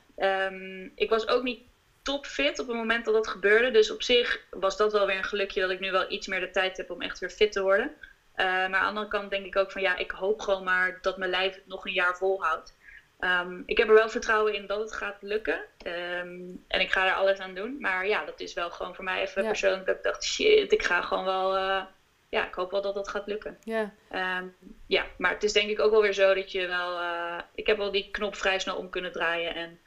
Um, 0.47 0.91
ik 0.95 1.09
was 1.09 1.27
ook 1.27 1.41
niet 1.43 1.59
topfit 2.01 2.59
op 2.59 2.67
het 2.67 2.75
moment 2.75 3.05
dat 3.05 3.13
dat 3.13 3.27
gebeurde. 3.27 3.71
Dus 3.71 3.91
op 3.91 4.01
zich 4.01 4.37
was 4.49 4.77
dat 4.77 4.91
wel 4.91 5.05
weer 5.05 5.17
een 5.17 5.23
gelukje 5.23 5.61
dat 5.61 5.69
ik 5.69 5.79
nu 5.79 5.91
wel 5.91 6.11
iets 6.11 6.27
meer 6.27 6.39
de 6.39 6.51
tijd 6.51 6.77
heb 6.77 6.89
om 6.89 7.01
echt 7.01 7.19
weer 7.19 7.29
fit 7.29 7.51
te 7.51 7.61
worden. 7.61 7.91
Uh, 8.35 8.45
maar 8.45 8.55
aan 8.55 8.69
de 8.71 8.77
andere 8.87 9.07
kant 9.07 9.29
denk 9.29 9.45
ik 9.45 9.55
ook 9.55 9.71
van 9.71 9.81
ja, 9.81 9.95
ik 9.95 10.11
hoop 10.11 10.39
gewoon 10.41 10.63
maar 10.63 10.97
dat 11.01 11.17
mijn 11.17 11.29
lijf 11.29 11.55
het 11.55 11.67
nog 11.67 11.85
een 11.85 11.93
jaar 11.93 12.15
volhoudt. 12.15 12.73
Um, 13.19 13.63
ik 13.65 13.77
heb 13.77 13.87
er 13.87 13.93
wel 13.93 14.09
vertrouwen 14.09 14.53
in 14.53 14.67
dat 14.67 14.79
het 14.79 14.93
gaat 14.93 15.15
lukken. 15.19 15.65
Um, 15.85 16.63
en 16.67 16.79
ik 16.79 16.91
ga 16.91 17.07
er 17.07 17.13
alles 17.13 17.37
aan 17.37 17.53
doen. 17.53 17.75
Maar 17.79 18.07
ja, 18.07 18.25
dat 18.25 18.39
is 18.39 18.53
wel 18.53 18.69
gewoon 18.69 18.95
voor 18.95 19.03
mij 19.03 19.21
even 19.21 19.41
Ja. 19.41 19.47
persoonlijk 19.47 19.85
dat 19.85 19.95
ik 19.95 20.03
dacht, 20.03 20.23
shit, 20.23 20.71
ik 20.71 20.83
ga 20.83 21.01
gewoon 21.01 21.25
wel... 21.25 21.55
Uh, 21.57 21.83
ja, 22.31 22.47
ik 22.47 22.53
hoop 22.53 22.71
wel 22.71 22.81
dat 22.81 22.93
dat 22.93 23.07
gaat 23.07 23.27
lukken. 23.27 23.57
Ja, 23.63 23.93
Um, 24.11 24.55
ja, 24.85 25.05
maar 25.17 25.31
het 25.31 25.43
is 25.43 25.53
denk 25.53 25.69
ik 25.69 25.79
ook 25.79 25.91
wel 25.91 26.01
weer 26.01 26.13
zo 26.13 26.33
dat 26.33 26.51
je 26.51 26.67
wel... 26.67 27.01
Uh, 27.01 27.39
ik 27.55 27.67
heb 27.67 27.77
wel 27.77 27.91
die 27.91 28.09
knop 28.11 28.35
vrij 28.35 28.59
snel 28.59 28.75
om 28.75 28.89
kunnen 28.89 29.11
draaien. 29.11 29.55
En 29.55 29.79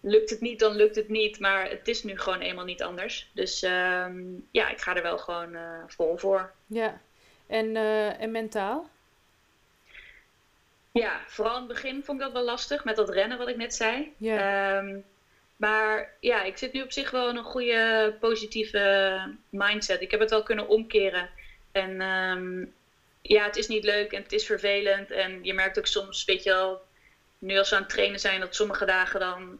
lukt 0.00 0.30
het 0.30 0.40
niet, 0.40 0.58
dan 0.58 0.76
lukt 0.76 0.96
het 0.96 1.08
niet. 1.08 1.40
Maar 1.40 1.68
het 1.68 1.88
is 1.88 2.02
nu 2.02 2.18
gewoon 2.18 2.40
eenmaal 2.40 2.64
niet 2.64 2.82
anders. 2.82 3.30
Dus 3.32 3.62
um, 3.62 4.48
ja, 4.50 4.68
ik 4.68 4.80
ga 4.80 4.96
er 4.96 5.02
wel 5.02 5.18
gewoon 5.18 5.54
uh, 5.54 5.82
vol 5.86 6.16
voor. 6.16 6.52
ja. 6.66 7.00
En, 7.46 7.66
uh, 7.66 8.20
en 8.20 8.30
mentaal? 8.30 8.88
Ja, 10.92 11.20
vooral 11.26 11.54
in 11.54 11.62
het 11.62 11.72
begin 11.72 12.02
vond 12.04 12.18
ik 12.18 12.24
dat 12.24 12.32
wel 12.32 12.44
lastig 12.44 12.84
met 12.84 12.96
dat 12.96 13.10
rennen 13.10 13.38
wat 13.38 13.48
ik 13.48 13.56
net 13.56 13.74
zei. 13.74 14.12
Ja. 14.16 14.78
Um, 14.78 15.04
maar 15.56 16.12
ja, 16.20 16.42
ik 16.42 16.56
zit 16.56 16.72
nu 16.72 16.82
op 16.82 16.92
zich 16.92 17.10
wel 17.10 17.28
in 17.28 17.36
een 17.36 17.44
goede 17.44 18.14
positieve 18.20 19.18
mindset. 19.48 20.00
Ik 20.00 20.10
heb 20.10 20.20
het 20.20 20.30
wel 20.30 20.42
kunnen 20.42 20.68
omkeren. 20.68 21.30
En 21.76 22.00
um, 22.00 22.72
ja, 23.22 23.44
het 23.44 23.56
is 23.56 23.66
niet 23.66 23.84
leuk 23.84 24.12
en 24.12 24.22
het 24.22 24.32
is 24.32 24.46
vervelend. 24.46 25.10
En 25.10 25.44
je 25.44 25.54
merkt 25.54 25.78
ook 25.78 25.86
soms, 25.86 26.24
weet 26.24 26.42
je 26.42 26.50
wel, 26.50 26.80
nu 27.38 27.58
als 27.58 27.68
we 27.70 27.76
aan 27.76 27.82
het 27.82 27.90
trainen 27.90 28.20
zijn, 28.20 28.40
dat 28.40 28.54
sommige 28.54 28.84
dagen 28.84 29.20
dan. 29.20 29.58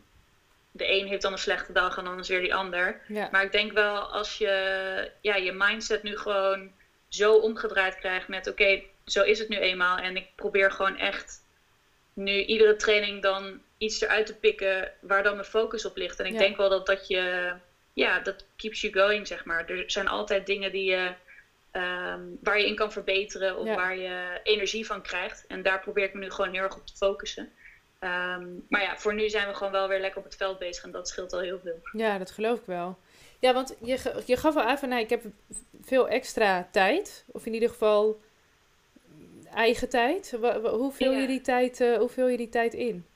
De 0.71 0.91
een 0.93 1.07
heeft 1.07 1.23
dan 1.23 1.33
een 1.33 1.39
slechte 1.39 1.73
dag 1.73 1.97
en 1.97 2.05
dan 2.05 2.19
is 2.19 2.29
weer 2.29 2.41
die 2.41 2.55
ander. 2.55 3.01
Ja. 3.07 3.29
Maar 3.31 3.43
ik 3.43 3.53
denk 3.53 3.73
wel 3.73 3.99
als 3.99 4.39
je 4.39 5.11
ja, 5.21 5.35
je 5.35 5.53
mindset 5.53 6.03
nu 6.03 6.17
gewoon 6.17 6.73
zo 7.09 7.35
omgedraaid 7.35 7.95
krijgt 7.95 8.29
met 8.29 8.47
oké, 8.47 8.63
okay, 8.63 8.87
zo 9.05 9.23
is 9.23 9.39
het 9.39 9.49
nu 9.49 9.57
eenmaal. 9.57 9.97
En 9.97 10.17
ik 10.17 10.27
probeer 10.35 10.71
gewoon 10.71 10.97
echt 10.97 11.43
nu 12.13 12.45
iedere 12.45 12.77
training 12.77 13.23
dan 13.23 13.61
iets 13.79 14.01
eruit 14.01 14.27
te 14.27 14.35
pikken 14.35 14.93
waar 15.01 15.23
dan 15.23 15.35
mijn 15.35 15.47
focus 15.47 15.85
op 15.85 15.97
ligt. 15.97 16.21
En 16.21 16.27
ik 16.27 16.33
Ja. 16.33 16.39
denk 16.39 16.57
wel 16.57 16.69
dat 16.69 16.87
dat 16.87 17.07
je, 17.07 17.55
ja, 17.93 18.21
dat 18.21 18.45
keeps 18.57 18.81
you 18.81 18.93
going, 18.93 19.27
zeg 19.27 19.45
maar. 19.45 19.65
Er 19.65 19.85
zijn 19.87 20.09
altijd 20.09 20.47
dingen 20.47 20.73
die 20.73 20.91
je, 20.91 21.15
um, 21.77 22.39
waar 22.43 22.59
je 22.59 22.67
in 22.67 22.75
kan 22.75 22.93
verbeteren 22.93 23.59
of 23.59 23.67
Ja. 23.67 23.75
waar 23.75 23.97
je 23.97 24.41
energie 24.43 24.87
van 24.87 25.03
krijgt. 25.03 25.45
En 25.47 25.63
daar 25.63 25.81
probeer 25.81 26.05
ik 26.05 26.15
me 26.15 26.21
nu 26.21 26.31
gewoon 26.31 26.53
heel 26.53 26.63
erg 26.63 26.77
op 26.77 26.87
te 26.87 26.97
focussen. 26.97 27.53
Um, 28.01 28.65
maar 28.69 28.83
ja, 28.83 28.99
voor 28.99 29.15
nu 29.15 29.29
zijn 29.29 29.49
we 29.49 29.55
gewoon 29.55 29.73
wel 29.73 29.89
weer 29.89 30.01
lekker 30.01 30.19
op 30.19 30.25
het 30.25 30.37
veld 30.37 30.59
bezig 30.59 30.85
en 30.85 30.91
dat 30.91 31.09
scheelt 31.09 31.33
al 31.33 31.41
heel 31.41 31.61
veel. 31.63 31.79
Ja, 31.93 32.19
dat 32.19 32.31
geloof 32.31 32.59
ik 32.59 32.67
wel. 32.67 32.99
Ja, 33.39 33.53
want 33.53 33.77
je, 33.81 34.23
je 34.27 34.37
gaf 34.37 34.57
al 34.57 34.63
aan 34.63 34.79
van, 34.79 34.89
nou, 34.89 35.01
ik 35.03 35.11
heb 35.11 35.23
veel 35.83 36.09
extra 36.09 36.69
tijd. 36.71 37.25
Of 37.27 37.47
in 37.47 37.55
ieder 37.55 37.69
geval 37.69 38.21
eigen 39.55 39.89
tijd. 39.89 40.37
Hoe, 40.63 40.93
vul 40.93 41.13
Ja. 41.13 41.19
je 41.19 41.27
die 41.27 41.41
tijd 41.41 41.81
uh, 41.81 41.97
hoe 41.97 42.09
vul 42.09 42.27
je 42.29 42.37
die 42.37 42.49
tijd 42.49 42.75
in? 42.75 43.07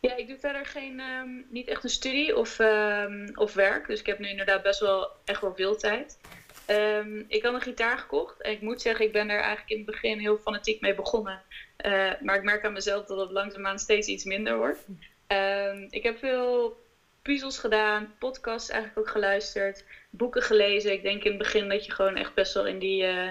Ja, 0.00 0.16
ik 0.16 0.28
doe 0.28 0.38
verder 0.38 0.66
geen, 0.66 1.00
um, 1.00 1.46
niet 1.50 1.68
echt 1.68 1.84
een 1.84 1.90
studie 1.90 2.36
of, 2.36 2.58
um, 2.58 3.30
of 3.34 3.54
werk. 3.54 3.86
Dus 3.86 4.00
ik 4.00 4.06
heb 4.06 4.18
nu 4.18 4.28
inderdaad 4.28 4.62
best 4.62 4.80
wel 4.80 5.10
echt 5.24 5.40
wel 5.40 5.54
veel 5.54 5.76
tijd. 5.76 6.18
Ehm, 6.66 7.22
ik 7.28 7.42
had 7.42 7.54
een 7.54 7.60
gitaar 7.60 7.98
gekocht 7.98 8.40
en 8.40 8.52
ik 8.52 8.60
moet 8.60 8.80
zeggen, 8.80 9.04
ik 9.04 9.12
ben 9.12 9.30
er 9.30 9.38
eigenlijk 9.38 9.70
in 9.70 9.76
het 9.76 9.86
begin 9.86 10.18
heel 10.18 10.36
fanatiek 10.36 10.80
mee 10.80 10.94
begonnen. 10.94 11.42
Uh, 11.86 12.10
maar 12.20 12.36
ik 12.36 12.42
merk 12.42 12.64
aan 12.64 12.72
mezelf 12.72 13.06
dat 13.06 13.18
het 13.18 13.30
langzaamaan 13.30 13.78
steeds 13.78 14.08
iets 14.08 14.24
minder 14.24 14.56
wordt. 14.56 14.84
Um, 15.28 15.86
ik 15.90 16.02
heb 16.02 16.18
veel 16.18 16.76
puzzels 17.22 17.58
gedaan, 17.58 18.14
podcasts 18.18 18.70
eigenlijk 18.70 19.00
ook 19.00 19.12
geluisterd, 19.12 19.84
boeken 20.10 20.42
gelezen. 20.42 20.92
Ik 20.92 21.02
denk 21.02 21.24
in 21.24 21.30
het 21.30 21.38
begin 21.38 21.68
dat 21.68 21.84
je 21.84 21.92
gewoon 21.92 22.16
echt 22.16 22.34
best 22.34 22.54
wel 22.54 22.66
in 22.66 22.78
die 22.78 23.02
uh, 23.02 23.30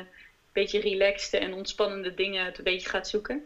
beetje 0.51 0.79
relaxte 0.79 1.37
en 1.37 1.53
ontspannende 1.53 2.13
dingen 2.13 2.45
het 2.45 2.57
een 2.57 2.63
beetje 2.63 2.89
gaat 2.89 3.07
zoeken. 3.07 3.45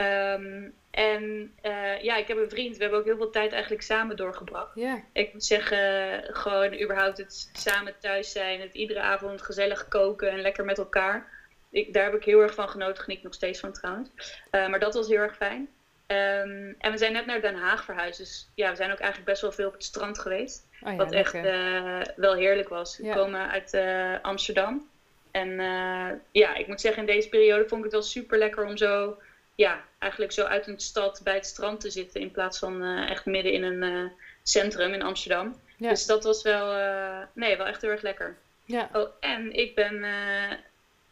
Um, 0.00 0.74
en 0.90 1.52
uh, 1.62 2.02
ja, 2.02 2.16
ik 2.16 2.28
heb 2.28 2.36
een 2.36 2.50
vriend. 2.50 2.76
We 2.76 2.82
hebben 2.82 3.00
ook 3.00 3.04
heel 3.04 3.16
veel 3.16 3.30
tijd 3.30 3.52
eigenlijk 3.52 3.82
samen 3.82 4.16
doorgebracht. 4.16 4.74
Yeah. 4.74 4.98
Ik 5.12 5.32
moet 5.32 5.44
zeggen, 5.44 6.22
gewoon 6.34 6.80
überhaupt 6.80 7.18
het 7.18 7.50
samen 7.52 7.94
thuis 8.00 8.32
zijn. 8.32 8.60
Het 8.60 8.74
iedere 8.74 9.00
avond 9.00 9.42
gezellig 9.42 9.88
koken 9.88 10.30
en 10.30 10.40
lekker 10.40 10.64
met 10.64 10.78
elkaar. 10.78 11.28
Ik, 11.70 11.92
daar 11.92 12.04
heb 12.04 12.14
ik 12.14 12.24
heel 12.24 12.40
erg 12.40 12.54
van 12.54 12.68
genoten. 12.68 13.02
Geniet 13.02 13.22
nog 13.22 13.34
steeds 13.34 13.60
van 13.60 13.72
trouwens. 13.72 14.10
Uh, 14.52 14.68
maar 14.68 14.80
dat 14.80 14.94
was 14.94 15.08
heel 15.08 15.18
erg 15.18 15.36
fijn. 15.36 15.68
Um, 16.06 16.74
en 16.78 16.90
we 16.90 16.98
zijn 16.98 17.12
net 17.12 17.26
naar 17.26 17.40
Den 17.40 17.54
Haag 17.56 17.84
verhuisd. 17.84 18.18
Dus 18.18 18.50
ja, 18.54 18.70
we 18.70 18.76
zijn 18.76 18.92
ook 18.92 18.98
eigenlijk 18.98 19.30
best 19.30 19.42
wel 19.42 19.52
veel 19.52 19.66
op 19.66 19.72
het 19.72 19.84
strand 19.84 20.18
geweest. 20.18 20.66
Oh 20.82 20.90
ja, 20.90 20.96
wat 20.96 21.12
echt 21.12 21.34
uh, 21.34 22.00
wel 22.16 22.34
heerlijk 22.34 22.68
was. 22.68 22.98
We 22.98 23.04
Ja. 23.04 23.14
komen 23.14 23.50
uit 23.50 23.74
uh, 23.74 24.14
Amsterdam. 24.22 24.88
En 25.30 25.48
uh, 25.48 26.08
ja, 26.30 26.54
ik 26.54 26.66
moet 26.66 26.80
zeggen, 26.80 27.00
in 27.00 27.14
deze 27.14 27.28
periode 27.28 27.68
vond 27.68 27.78
ik 27.78 27.84
het 27.84 27.92
wel 27.92 28.02
super 28.02 28.38
lekker 28.38 28.64
om 28.64 28.76
zo, 28.76 29.18
ja, 29.58 29.84
eigenlijk 29.98 30.32
zo 30.32 30.44
uit 30.44 30.66
een 30.66 30.80
stad 30.80 31.20
bij 31.24 31.34
het 31.34 31.46
strand 31.46 31.80
te 31.80 31.90
zitten. 31.90 32.20
In 32.20 32.30
plaats 32.30 32.58
van 32.58 32.82
uh, 32.82 33.10
echt 33.10 33.24
midden 33.24 33.52
in 33.52 33.62
een 33.62 33.82
uh, 33.82 34.10
centrum 34.42 34.92
in 34.92 35.02
Amsterdam. 35.02 35.60
Ja. 35.76 35.88
Dus 35.88 36.06
dat 36.06 36.24
was 36.24 36.42
wel, 36.42 36.76
uh, 36.76 37.18
nee, 37.32 37.56
wel 37.56 37.66
echt 37.66 37.80
heel 37.80 37.90
erg 37.90 38.02
lekker. 38.02 38.36
Ja. 38.64 38.90
Oh, 38.92 39.08
en 39.20 39.52
ik 39.52 39.74
ben 39.74 40.04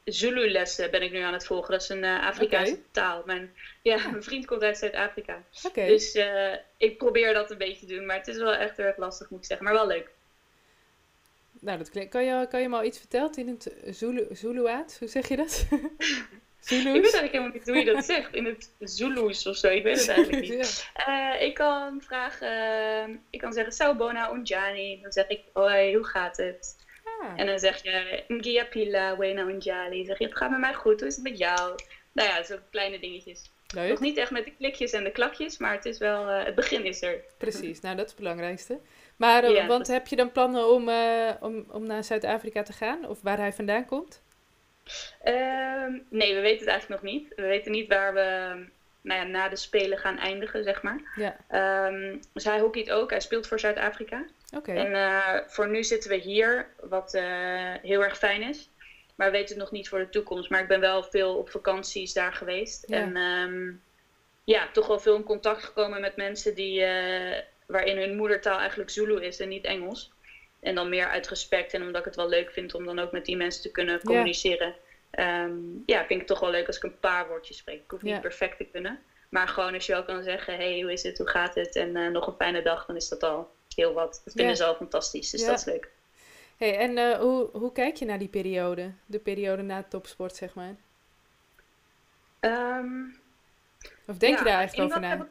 Zulu-lessen 0.04 0.90
ben 0.90 1.02
ik 1.02 1.12
nu 1.12 1.20
aan 1.20 1.32
het 1.32 1.46
volgen. 1.46 1.70
Dat 1.70 1.82
is 1.82 1.88
een 1.88 2.04
Afrikaanse 2.04 2.78
taal. 2.90 3.22
Mijn, 3.24 3.54
ja, 3.82 4.08
mijn 4.10 4.22
vriend 4.22 4.46
komt 4.46 4.62
uit 4.62 4.78
Zuid-Afrika. 4.78 5.42
Dus 5.74 6.18
ik 6.76 6.98
probeer 6.98 7.34
dat 7.34 7.50
een 7.50 7.58
beetje 7.58 7.86
te 7.86 7.94
doen. 7.94 8.06
Maar 8.06 8.16
het 8.16 8.28
is 8.28 8.36
wel 8.36 8.54
echt 8.54 8.76
heel 8.76 8.86
erg 8.86 8.96
lastig, 8.96 9.30
moet 9.30 9.40
ik 9.40 9.46
zeggen. 9.46 9.66
Maar 9.66 9.74
wel 9.74 9.86
leuk. 9.86 10.10
Nou, 11.60 11.78
dat 11.78 11.90
klinkt. 11.90 12.10
Kan 12.10 12.24
je, 12.24 12.46
kan 12.48 12.60
je 12.60 12.68
me 12.68 12.76
al 12.76 12.84
iets 12.84 12.98
vertellen 12.98 13.34
in 13.34 13.48
het 13.48 13.96
Zulu, 13.96 14.26
Zuluaat? 14.30 14.96
Hoe 14.98 15.08
zeg 15.08 15.28
je 15.28 15.36
dat? 15.36 15.66
Ik 16.70 16.82
weet 16.82 16.94
eigenlijk 16.94 17.32
helemaal 17.32 17.52
niet 17.52 17.66
hoe 17.66 17.76
je 17.76 17.84
dat 17.84 18.04
zegt. 18.04 18.34
In 18.34 18.44
het 18.44 18.72
Zulu's 18.78 19.46
of 19.46 19.56
zo. 19.56 19.68
Ik 19.68 19.82
weet 19.82 19.98
het 19.98 20.08
eigenlijk 20.08 20.48
niet. 20.48 20.54
Ja. 21.06 21.34
Uh, 21.34 21.42
ik 21.42 21.54
kan 21.54 22.02
vragen... 22.02 23.22
Ik 23.30 23.40
kan 23.40 23.52
zeggen... 23.52 23.72
Sawubona 23.72 24.32
unjani. 24.32 24.98
Dan 25.02 25.12
zeg 25.12 25.28
ik... 25.28 25.40
Hoi, 25.52 25.94
hoe 25.94 26.04
gaat 26.04 26.36
het? 26.36 26.76
Ah. 27.04 27.32
En 27.36 27.46
dan 27.46 27.58
zeg 27.58 27.82
je... 27.82 28.24
Ngia 28.28 28.64
pila, 28.64 29.16
wena 29.16 29.42
unjali. 29.42 29.96
Dan 29.96 30.06
zeg 30.06 30.18
je... 30.18 30.24
Het 30.24 30.36
gaat 30.36 30.50
met 30.50 30.60
mij 30.60 30.74
goed. 30.74 31.00
Hoe 31.00 31.08
is 31.08 31.14
het 31.14 31.24
met 31.24 31.38
jou? 31.38 31.74
Nou 32.12 32.28
ja, 32.28 32.42
zo 32.42 32.56
kleine 32.70 32.98
dingetjes. 32.98 33.50
Leuk. 33.74 33.88
Nog 33.88 34.00
niet 34.00 34.16
echt 34.16 34.30
met 34.30 34.44
de 34.44 34.52
klikjes 34.58 34.92
en 34.92 35.04
de 35.04 35.12
klakjes. 35.12 35.58
Maar 35.58 35.72
het 35.72 35.84
is 35.84 35.98
wel... 35.98 36.30
Uh, 36.30 36.44
het 36.44 36.54
begin 36.54 36.84
is 36.84 37.02
er. 37.02 37.20
Precies, 37.38 37.80
nou 37.80 37.96
dat 37.96 38.04
is 38.04 38.10
het 38.10 38.20
belangrijkste. 38.20 38.80
Maar, 39.16 39.44
uh, 39.44 39.54
Ja, 39.54 39.66
want 39.66 39.86
heb 39.86 40.06
je 40.06 40.16
dan 40.16 40.32
plannen 40.32 40.68
om, 40.68 40.90
om, 41.40 41.64
om 41.70 41.86
naar 41.86 42.04
Zuid-Afrika 42.04 42.62
te 42.62 42.72
gaan? 42.72 43.08
Of 43.08 43.20
waar 43.22 43.38
hij 43.38 43.52
vandaan 43.52 43.86
komt? 43.86 44.24
Ehm, 45.22 45.98
nee, 46.08 46.34
we 46.34 46.40
weten 46.40 46.58
het 46.58 46.68
eigenlijk 46.68 47.02
nog 47.02 47.12
niet. 47.12 47.32
We 47.36 47.42
weten 47.42 47.72
niet 47.72 47.88
waar 47.88 48.14
we 48.14 48.54
nou 49.00 49.20
ja, 49.20 49.26
na 49.26 49.48
de 49.48 49.56
Spelen 49.56 49.98
gaan 49.98 50.18
eindigen, 50.18 50.64
zeg 50.64 50.82
maar. 50.82 51.00
Ja, 51.16 51.36
Ehm, 51.48 52.16
dus 52.32 52.44
hij 52.44 52.58
hockeyt 52.60 52.90
ook. 52.90 53.10
Hij 53.10 53.20
speelt 53.20 53.46
voor 53.46 53.60
Zuid-Afrika. 53.60 54.24
oké. 54.56 54.72
En 54.72 54.94
eh, 54.94 55.40
voor 55.46 55.68
nu 55.68 55.84
zitten 55.84 56.10
we 56.10 56.16
hier, 56.16 56.68
wat 56.80 57.14
eh, 57.14 57.74
heel 57.82 58.02
erg 58.04 58.18
fijn 58.18 58.42
is. 58.42 58.70
Maar 59.14 59.26
we 59.30 59.36
weten 59.36 59.54
het 59.54 59.62
nog 59.64 59.70
niet 59.72 59.88
voor 59.88 59.98
de 59.98 60.08
toekomst. 60.08 60.50
Maar 60.50 60.60
ik 60.60 60.68
ben 60.68 60.80
wel 60.80 61.02
veel 61.02 61.36
op 61.36 61.50
vakanties 61.50 62.12
daar 62.12 62.32
geweest. 62.32 62.84
Ja. 62.88 62.96
En 62.96 63.16
ehm, 63.16 63.72
ja, 64.44 64.68
toch 64.72 64.86
wel 64.86 64.98
veel 65.00 65.16
in 65.16 65.22
contact 65.24 65.64
gekomen 65.64 66.00
met 66.00 66.16
mensen 66.16 66.54
die, 66.54 66.82
eh, 66.82 67.42
waarin 67.66 67.96
hun 67.96 68.16
moedertaal 68.16 68.58
eigenlijk 68.58 68.90
Zulu 68.90 69.24
is 69.24 69.40
en 69.40 69.48
niet 69.48 69.64
Engels. 69.64 70.12
En 70.60 70.74
dan 70.74 70.88
meer 70.88 71.08
uit 71.08 71.28
respect 71.28 71.74
en 71.74 71.82
omdat 71.82 72.00
ik 72.00 72.04
het 72.04 72.16
wel 72.16 72.28
leuk 72.28 72.50
vind 72.50 72.74
om 72.74 72.84
dan 72.84 72.98
ook 72.98 73.12
met 73.12 73.24
die 73.24 73.36
mensen 73.36 73.62
te 73.62 73.70
kunnen 73.70 74.00
communiceren. 74.00 74.74
Ja, 75.10 75.50
ja 75.86 75.98
vind 75.98 76.10
ik 76.10 76.18
het 76.18 76.26
toch 76.26 76.40
wel 76.40 76.50
leuk 76.50 76.66
als 76.66 76.76
ik 76.76 76.82
een 76.82 76.98
paar 77.00 77.28
woordjes 77.28 77.56
spreek. 77.56 77.82
Ik 77.82 77.90
hoef 77.90 78.02
niet 78.02 78.20
perfect 78.20 78.56
te 78.56 78.64
kunnen. 78.64 79.02
Maar 79.28 79.48
gewoon 79.48 79.74
als 79.74 79.86
je 79.86 79.92
wel 79.92 80.04
kan 80.04 80.22
zeggen, 80.22 80.56
hey, 80.56 80.80
hoe 80.80 80.92
is 80.92 81.02
het, 81.02 81.18
hoe 81.18 81.28
gaat 81.28 81.54
het? 81.54 81.76
En 81.76 81.96
uh, 81.96 82.08
nog 82.08 82.26
een 82.26 82.34
fijne 82.38 82.62
dag, 82.62 82.86
dan 82.86 82.96
is 82.96 83.08
dat 83.08 83.22
al 83.22 83.50
heel 83.74 83.92
wat. 83.92 84.20
Dat 84.24 84.34
vinden 84.34 84.56
ze 84.56 84.64
al 84.64 84.74
fantastisch, 84.74 85.30
dus 85.30 85.44
dat 85.44 85.58
is 85.58 85.64
leuk. 85.64 85.88
Hey, 86.56 86.78
en 86.78 86.96
uh, 86.96 87.18
hoe, 87.18 87.48
hoe 87.52 87.72
kijk 87.72 87.96
je 87.96 88.04
naar 88.04 88.18
die 88.18 88.28
periode? 88.28 88.92
De 89.06 89.18
periode 89.18 89.62
na 89.62 89.82
topsport, 89.88 90.36
zeg 90.36 90.54
maar. 90.54 90.74
Um, 92.40 93.20
of 94.06 94.16
denk 94.16 94.32
ja, 94.32 94.38
je 94.38 94.44
daar 94.44 94.58
eigenlijk 94.58 94.90
over 94.90 95.00
na? 95.00 95.14
Ik, 95.14 95.26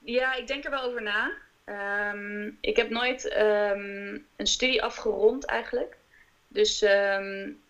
ja, 0.00 0.34
ik 0.34 0.46
denk 0.46 0.64
er 0.64 0.70
wel 0.70 0.82
over 0.82 1.02
na. 1.02 1.32
Um, 1.68 2.58
ik 2.60 2.76
heb 2.76 2.90
nooit 2.90 3.36
um, 3.36 4.26
een 4.36 4.46
studie 4.46 4.82
afgerond 4.82 5.44
eigenlijk. 5.44 5.96
Dus 6.48 6.82
um, 6.82 7.60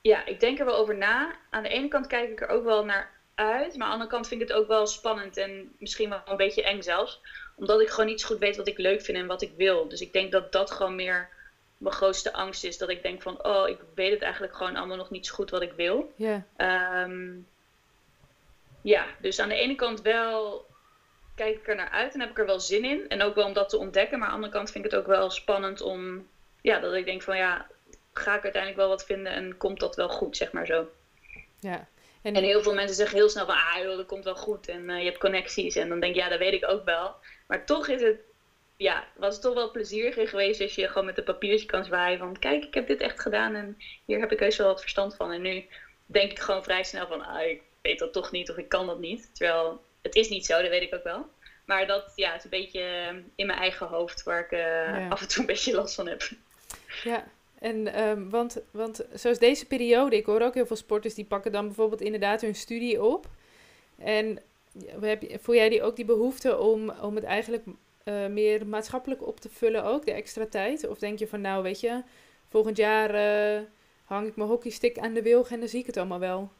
ja, 0.00 0.24
ik 0.24 0.40
denk 0.40 0.58
er 0.58 0.64
wel 0.64 0.76
over 0.76 0.96
na. 0.96 1.34
Aan 1.50 1.62
de 1.62 1.68
ene 1.68 1.88
kant 1.88 2.06
kijk 2.06 2.30
ik 2.30 2.40
er 2.40 2.48
ook 2.48 2.64
wel 2.64 2.84
naar 2.84 3.10
uit. 3.34 3.76
Maar 3.76 3.86
aan 3.86 3.92
de 3.92 3.92
andere 3.92 4.10
kant 4.10 4.28
vind 4.28 4.40
ik 4.40 4.48
het 4.48 4.56
ook 4.56 4.68
wel 4.68 4.86
spannend 4.86 5.36
en 5.36 5.74
misschien 5.78 6.08
wel 6.08 6.22
een 6.24 6.36
beetje 6.36 6.62
eng 6.62 6.82
zelfs. 6.82 7.20
Omdat 7.56 7.80
ik 7.80 7.88
gewoon 7.88 8.06
niet 8.06 8.20
zo 8.20 8.26
goed 8.26 8.38
weet 8.38 8.56
wat 8.56 8.68
ik 8.68 8.78
leuk 8.78 9.02
vind 9.02 9.18
en 9.18 9.26
wat 9.26 9.42
ik 9.42 9.52
wil. 9.56 9.88
Dus 9.88 10.00
ik 10.00 10.12
denk 10.12 10.32
dat 10.32 10.52
dat 10.52 10.70
gewoon 10.70 10.94
meer 10.94 11.28
mijn 11.76 11.94
grootste 11.94 12.32
angst 12.32 12.64
is. 12.64 12.78
Dat 12.78 12.88
ik 12.88 13.02
denk 13.02 13.22
van, 13.22 13.44
oh, 13.44 13.68
ik 13.68 13.78
weet 13.94 14.12
het 14.12 14.22
eigenlijk 14.22 14.56
gewoon 14.56 14.76
allemaal 14.76 14.96
nog 14.96 15.10
niet 15.10 15.26
zo 15.26 15.34
goed 15.34 15.50
wat 15.50 15.62
ik 15.62 15.72
wil. 15.72 16.12
Ja. 16.16 16.44
Ja, 18.82 19.06
dus 19.18 19.38
aan 19.38 19.48
de 19.48 19.54
ene 19.54 19.74
kant 19.74 20.00
wel 20.00 20.66
kijk 21.38 21.56
ik 21.56 21.68
er 21.68 21.74
naar 21.74 21.90
uit 21.90 22.14
en 22.14 22.20
heb 22.20 22.30
ik 22.30 22.38
er 22.38 22.46
wel 22.46 22.60
zin 22.60 22.84
in. 22.84 23.08
En 23.08 23.22
ook 23.22 23.34
wel 23.34 23.46
om 23.46 23.52
dat 23.52 23.68
te 23.68 23.78
ontdekken. 23.78 24.18
Maar 24.18 24.28
aan 24.28 24.34
de 24.34 24.40
andere 24.40 24.58
kant 24.58 24.70
vind 24.70 24.84
ik 24.84 24.90
het 24.90 25.00
ook 25.00 25.06
wel 25.06 25.30
spannend 25.30 25.80
om... 25.80 26.28
Ja, 26.60 26.78
dat 26.78 26.94
ik 26.94 27.04
denk 27.04 27.22
van 27.22 27.36
ja, 27.36 27.66
ga 28.12 28.36
ik 28.36 28.42
uiteindelijk 28.42 28.80
wel 28.80 28.88
wat 28.88 29.04
vinden 29.04 29.32
en 29.32 29.56
komt 29.56 29.80
dat 29.80 29.96
wel 29.96 30.08
goed, 30.08 30.36
zeg 30.36 30.52
maar 30.52 30.66
zo. 30.66 30.88
Ja. 31.60 31.88
En, 32.22 32.34
en 32.34 32.42
heel 32.42 32.62
veel 32.62 32.74
mensen 32.74 32.96
zeggen 32.96 33.16
heel 33.16 33.28
snel 33.28 33.46
van, 33.46 33.54
ah 33.54 33.82
joh, 33.82 33.96
dat 33.96 34.06
komt 34.06 34.24
wel 34.24 34.36
goed. 34.36 34.68
En 34.68 34.88
uh, 34.88 34.98
je 34.98 35.04
hebt 35.04 35.18
connecties. 35.18 35.76
En 35.76 35.88
dan 35.88 36.00
denk 36.00 36.14
ik, 36.14 36.20
ja, 36.20 36.28
dat 36.28 36.38
weet 36.38 36.52
ik 36.52 36.68
ook 36.68 36.84
wel. 36.84 37.14
Maar 37.46 37.64
toch 37.64 37.88
is 37.88 38.02
het, 38.02 38.20
ja, 38.76 39.04
was 39.16 39.34
het 39.34 39.42
toch 39.42 39.54
wel 39.54 39.70
plezieriger 39.70 40.28
geweest 40.28 40.60
als 40.60 40.74
je 40.74 40.88
gewoon 40.88 41.04
met 41.04 41.18
een 41.18 41.24
papiertje 41.24 41.66
kan 41.66 41.84
zwaaien 41.84 42.18
van, 42.18 42.38
kijk, 42.38 42.64
ik 42.64 42.74
heb 42.74 42.86
dit 42.86 43.00
echt 43.00 43.20
gedaan 43.20 43.54
en 43.54 43.76
hier 44.04 44.20
heb 44.20 44.32
ik 44.32 44.38
heus 44.38 44.56
wel 44.56 44.66
wat 44.66 44.80
verstand 44.80 45.16
van. 45.16 45.32
En 45.32 45.42
nu 45.42 45.64
denk 46.06 46.30
ik 46.30 46.38
gewoon 46.38 46.62
vrij 46.62 46.84
snel 46.84 47.06
van, 47.06 47.26
ah, 47.26 47.48
ik 47.48 47.62
weet 47.82 47.98
dat 47.98 48.12
toch 48.12 48.30
niet 48.30 48.50
of 48.50 48.56
ik 48.56 48.68
kan 48.68 48.86
dat 48.86 48.98
niet. 48.98 49.30
Terwijl, 49.34 49.80
het 50.08 50.16
is 50.16 50.28
niet 50.28 50.46
zo, 50.46 50.60
dat 50.60 50.70
weet 50.70 50.82
ik 50.82 50.94
ook 50.94 51.04
wel. 51.04 51.26
Maar 51.64 51.86
dat 51.86 52.12
ja, 52.14 52.34
is 52.34 52.44
een 52.44 52.50
beetje 52.50 52.82
in 53.34 53.46
mijn 53.46 53.58
eigen 53.58 53.86
hoofd 53.86 54.22
waar 54.22 54.40
ik 54.40 54.52
uh, 54.52 54.58
ja. 54.58 55.08
af 55.08 55.20
en 55.20 55.28
toe 55.28 55.40
een 55.40 55.46
beetje 55.46 55.74
last 55.74 55.94
van 55.94 56.08
heb. 56.08 56.28
Ja, 57.04 57.24
en 57.58 58.08
um, 58.08 58.30
want, 58.30 58.62
want 58.70 59.04
zoals 59.14 59.38
deze 59.38 59.66
periode, 59.66 60.16
ik 60.16 60.26
hoor 60.26 60.40
ook 60.40 60.54
heel 60.54 60.66
veel 60.66 60.76
sporters 60.76 61.14
die 61.14 61.24
pakken 61.24 61.52
dan 61.52 61.66
bijvoorbeeld 61.66 62.00
inderdaad 62.00 62.40
hun 62.40 62.54
studie 62.54 63.02
op. 63.02 63.26
En 63.98 64.38
heb, 65.00 65.24
voel 65.40 65.54
jij 65.54 65.68
die 65.68 65.82
ook 65.82 65.96
die 65.96 66.04
behoefte 66.04 66.58
om, 66.58 66.90
om 66.90 67.14
het 67.14 67.24
eigenlijk 67.24 67.64
uh, 68.04 68.26
meer 68.26 68.66
maatschappelijk 68.66 69.26
op 69.26 69.40
te 69.40 69.48
vullen 69.48 69.84
ook, 69.84 70.04
de 70.04 70.12
extra 70.12 70.46
tijd? 70.46 70.88
Of 70.88 70.98
denk 70.98 71.18
je 71.18 71.28
van 71.28 71.40
nou, 71.40 71.62
weet 71.62 71.80
je, 71.80 72.02
volgend 72.48 72.76
jaar 72.76 73.14
uh, 73.14 73.62
hang 74.04 74.26
ik 74.26 74.36
mijn 74.36 74.48
hockeystick 74.48 74.98
aan 74.98 75.14
de 75.14 75.22
wilg 75.22 75.50
en 75.50 75.58
dan 75.58 75.68
zie 75.68 75.80
ik 75.80 75.86
het 75.86 75.96
allemaal 75.96 76.18
wel? 76.18 76.50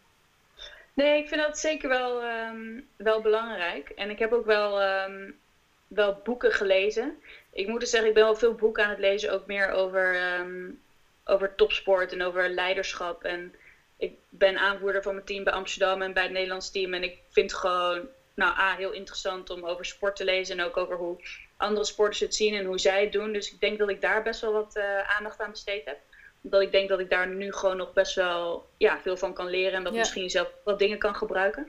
Nee, 0.98 1.18
ik 1.18 1.28
vind 1.28 1.40
dat 1.40 1.58
zeker 1.58 1.88
wel, 1.88 2.24
um, 2.24 2.86
wel 2.96 3.20
belangrijk. 3.20 3.88
En 3.88 4.10
ik 4.10 4.18
heb 4.18 4.32
ook 4.32 4.44
wel, 4.44 4.82
um, 4.82 5.38
wel 5.86 6.20
boeken 6.22 6.52
gelezen. 6.52 7.22
Ik 7.52 7.66
moet 7.66 7.80
dus 7.80 7.90
zeggen, 7.90 8.08
ik 8.08 8.14
ben 8.14 8.24
wel 8.24 8.34
veel 8.34 8.54
boeken 8.54 8.84
aan 8.84 8.90
het 8.90 8.98
lezen, 8.98 9.32
ook 9.32 9.46
meer 9.46 9.70
over, 9.70 10.38
um, 10.38 10.80
over 11.24 11.54
topsport 11.54 12.12
en 12.12 12.22
over 12.22 12.48
leiderschap. 12.48 13.24
En 13.24 13.54
ik 13.96 14.12
ben 14.28 14.58
aanvoerder 14.58 15.02
van 15.02 15.14
mijn 15.14 15.26
team 15.26 15.44
bij 15.44 15.52
Amsterdam 15.52 16.02
en 16.02 16.12
bij 16.12 16.22
het 16.22 16.32
Nederlands 16.32 16.70
team. 16.70 16.94
En 16.94 17.02
ik 17.02 17.18
vind 17.30 17.54
gewoon, 17.54 18.08
nou 18.34 18.58
A, 18.58 18.74
heel 18.76 18.92
interessant 18.92 19.50
om 19.50 19.64
over 19.64 19.84
sport 19.84 20.16
te 20.16 20.24
lezen 20.24 20.58
en 20.58 20.64
ook 20.64 20.76
over 20.76 20.96
hoe 20.96 21.16
andere 21.56 21.86
sporters 21.86 22.20
het 22.20 22.34
zien 22.34 22.54
en 22.54 22.64
hoe 22.64 22.78
zij 22.78 23.00
het 23.00 23.12
doen. 23.12 23.32
Dus 23.32 23.52
ik 23.52 23.60
denk 23.60 23.78
dat 23.78 23.88
ik 23.88 24.00
daar 24.00 24.22
best 24.22 24.40
wel 24.40 24.52
wat 24.52 24.76
uh, 24.76 25.16
aandacht 25.16 25.40
aan 25.40 25.50
besteed 25.50 25.84
heb 25.84 25.98
omdat 26.42 26.60
ik 26.62 26.72
denk 26.72 26.88
dat 26.88 27.00
ik 27.00 27.10
daar 27.10 27.26
nu 27.28 27.52
gewoon 27.52 27.76
nog 27.76 27.92
best 27.92 28.14
wel 28.14 28.66
ja, 28.76 29.00
veel 29.00 29.16
van 29.16 29.32
kan 29.32 29.48
leren. 29.48 29.72
En 29.72 29.84
dat 29.84 29.92
Ja. 29.92 29.98
misschien 29.98 30.30
zelf 30.30 30.48
wat 30.64 30.78
dingen 30.78 30.98
kan 30.98 31.14
gebruiken. 31.14 31.68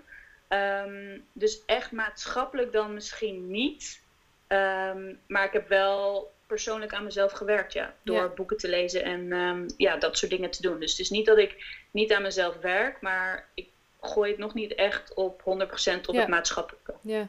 Um, 0.49 1.25
dus 1.33 1.61
echt 1.65 1.91
maatschappelijk 1.91 2.71
dan 2.71 2.93
misschien 2.93 3.51
niet. 3.51 4.01
Um, 4.47 5.19
maar 5.27 5.45
ik 5.45 5.53
heb 5.53 5.67
wel 5.67 6.31
persoonlijk 6.47 6.93
aan 6.93 7.03
mezelf 7.03 7.31
gewerkt, 7.31 7.73
ja. 7.73 7.93
Door 8.03 8.15
Ja. 8.15 8.27
boeken 8.27 8.57
te 8.57 8.69
lezen 8.69 9.03
en 9.03 9.31
um, 9.31 9.65
ja, 9.77 9.97
dat 9.97 10.17
soort 10.17 10.31
dingen 10.31 10.49
te 10.51 10.61
doen. 10.61 10.79
Dus 10.79 10.91
het 10.91 10.99
is 10.99 11.09
niet 11.09 11.25
dat 11.25 11.37
ik 11.37 11.55
niet 11.91 12.13
aan 12.13 12.21
mezelf 12.21 12.55
werk. 12.57 13.01
Maar 13.01 13.47
ik 13.53 13.67
gooi 14.01 14.29
het 14.31 14.39
nog 14.39 14.53
niet 14.53 14.75
echt 14.75 15.13
op 15.13 15.41
100% 15.41 16.07
op 16.07 16.13
Ja. 16.13 16.19
het 16.19 16.29
maatschappelijke. 16.29 16.93
Ja. 17.01 17.27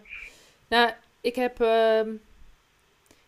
Nou, 0.68 0.90
ik 1.20 1.34
heb, 1.34 1.60
ehm, 1.60 2.10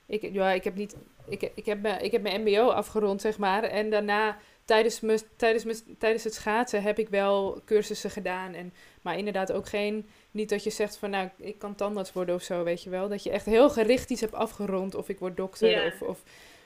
ik, 0.06 0.22
ja, 0.32 0.50
ik 0.50 0.64
heb 0.64 0.74
niet 0.74 0.96
ik, 1.28 1.50
ik, 1.54 1.66
heb, 1.66 1.82
mijn, 1.82 2.04
ik 2.04 2.12
heb 2.12 2.22
mijn 2.22 2.40
MBO 2.40 2.68
afgerond, 2.68 3.20
zeg 3.20 3.38
maar. 3.38 3.62
En 3.62 3.90
daarna, 3.90 4.36
tijdens, 4.64 5.00
me, 5.00 5.20
tijdens, 5.36 5.64
me, 5.64 5.96
tijdens 5.98 6.24
het 6.24 6.34
schaatsen, 6.34 6.82
heb 6.82 6.98
ik 6.98 7.08
wel 7.08 7.60
cursussen 7.64 8.10
gedaan. 8.10 8.54
En, 8.54 8.72
maar 9.02 9.18
inderdaad 9.18 9.52
ook 9.52 9.68
geen. 9.68 10.08
Niet 10.30 10.48
dat 10.48 10.64
je 10.64 10.70
zegt 10.70 10.96
van 10.96 11.10
nou, 11.10 11.28
ik 11.36 11.58
kan 11.58 11.74
tandarts 11.74 12.12
worden 12.12 12.34
of 12.34 12.42
zo, 12.42 12.64
weet 12.64 12.82
je 12.82 12.90
wel. 12.90 13.08
Dat 13.08 13.22
je 13.22 13.30
echt 13.30 13.46
heel 13.46 13.70
gericht 13.70 14.10
iets 14.10 14.20
hebt 14.20 14.34
afgerond. 14.34 14.94
Of 14.94 15.08
ik 15.08 15.18
word 15.18 15.36
dokter. 15.36 15.86
Of, 15.86 16.08
of, 16.08 16.22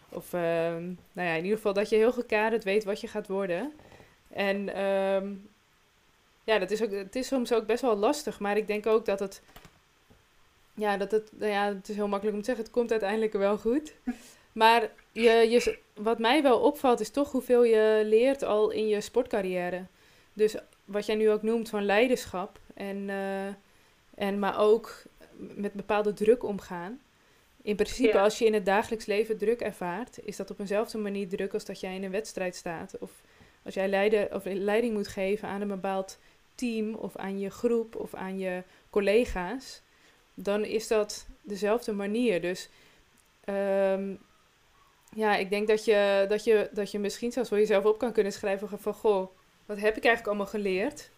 of 0.08 0.32
ehm, 0.32 0.84
nou 1.12 1.28
ja, 1.28 1.34
in 1.34 1.42
ieder 1.42 1.56
geval 1.56 1.72
dat 1.72 1.88
je 1.88 1.96
heel 1.96 2.12
gekaderd 2.12 2.64
weet 2.64 2.84
wat 2.84 3.00
je 3.00 3.08
gaat 3.08 3.26
worden. 3.26 3.72
En 4.28 4.74
ehm, 4.74 5.32
ja, 6.44 6.58
dat 6.58 6.70
is 6.70 6.82
ook, 6.82 6.90
het 6.90 7.16
is 7.16 7.26
soms 7.26 7.52
ook 7.52 7.66
best 7.66 7.82
wel 7.82 7.96
lastig. 7.96 8.40
Maar 8.40 8.56
ik 8.56 8.66
denk 8.66 8.86
ook 8.86 9.04
dat 9.04 9.18
het. 9.18 9.42
Ja, 10.74 10.96
dat 10.96 11.10
het, 11.10 11.30
nou 11.32 11.52
ja, 11.52 11.66
het 11.74 11.88
is 11.88 11.96
heel 11.96 12.08
makkelijk 12.08 12.36
om 12.36 12.42
te 12.42 12.48
zeggen. 12.48 12.64
Het 12.64 12.74
komt 12.74 12.90
uiteindelijk 12.90 13.32
wel 13.32 13.58
goed. 13.58 13.94
Maar 14.56 14.90
je, 15.12 15.30
je, 15.30 15.78
wat 15.94 16.18
mij 16.18 16.42
wel 16.42 16.58
opvalt 16.58 17.00
is 17.00 17.10
toch 17.10 17.32
hoeveel 17.32 17.64
je 17.64 18.02
leert 18.04 18.42
al 18.42 18.70
in 18.70 18.88
je 18.88 19.00
sportcarrière. 19.00 19.86
Dus 20.32 20.56
wat 20.84 21.06
jij 21.06 21.14
nu 21.14 21.30
ook 21.30 21.42
noemt 21.42 21.68
van 21.68 21.84
leiderschap. 21.84 22.58
En, 22.74 23.08
uh, 23.08 23.46
en 24.14 24.38
maar 24.38 24.58
ook 24.58 25.02
met 25.36 25.72
bepaalde 25.72 26.12
druk 26.12 26.44
omgaan. 26.44 27.00
In 27.62 27.76
principe, 27.76 28.18
als 28.18 28.38
je 28.38 28.44
in 28.44 28.54
het 28.54 28.66
dagelijks 28.66 29.06
leven 29.06 29.38
druk 29.38 29.60
ervaart, 29.60 30.18
is 30.24 30.36
dat 30.36 30.50
op 30.50 30.60
eenzelfde 30.60 30.98
manier 30.98 31.28
druk 31.28 31.54
als 31.54 31.64
dat 31.64 31.80
jij 31.80 31.94
in 31.94 32.04
een 32.04 32.10
wedstrijd 32.10 32.54
staat. 32.54 32.98
Of 32.98 33.10
als 33.62 33.74
jij 33.74 33.88
leiden, 33.88 34.34
of 34.34 34.44
leiding 34.44 34.94
moet 34.94 35.08
geven 35.08 35.48
aan 35.48 35.60
een 35.60 35.68
bepaald 35.68 36.18
team 36.54 36.94
of 36.94 37.16
aan 37.16 37.38
je 37.38 37.50
groep 37.50 37.96
of 37.96 38.14
aan 38.14 38.38
je 38.38 38.62
collega's, 38.90 39.82
dan 40.34 40.64
is 40.64 40.88
dat 40.88 41.26
dezelfde 41.42 41.92
manier. 41.92 42.40
Dus 42.40 42.68
um, 43.48 44.18
ja, 45.16 45.36
ik 45.36 45.50
denk 45.50 45.68
dat 45.68 45.84
je, 45.84 46.26
dat, 46.28 46.44
je, 46.44 46.68
dat 46.72 46.90
je 46.90 46.98
misschien 46.98 47.32
zelfs 47.32 47.48
voor 47.48 47.58
jezelf 47.58 47.84
op 47.84 47.98
kan 47.98 48.12
kunnen 48.12 48.32
schrijven 48.32 48.68
van 48.68 48.94
goh, 48.94 49.30
wat 49.66 49.78
heb 49.78 49.96
ik 49.96 50.04
eigenlijk 50.04 50.26
allemaal 50.26 50.46
geleerd? 50.46 51.10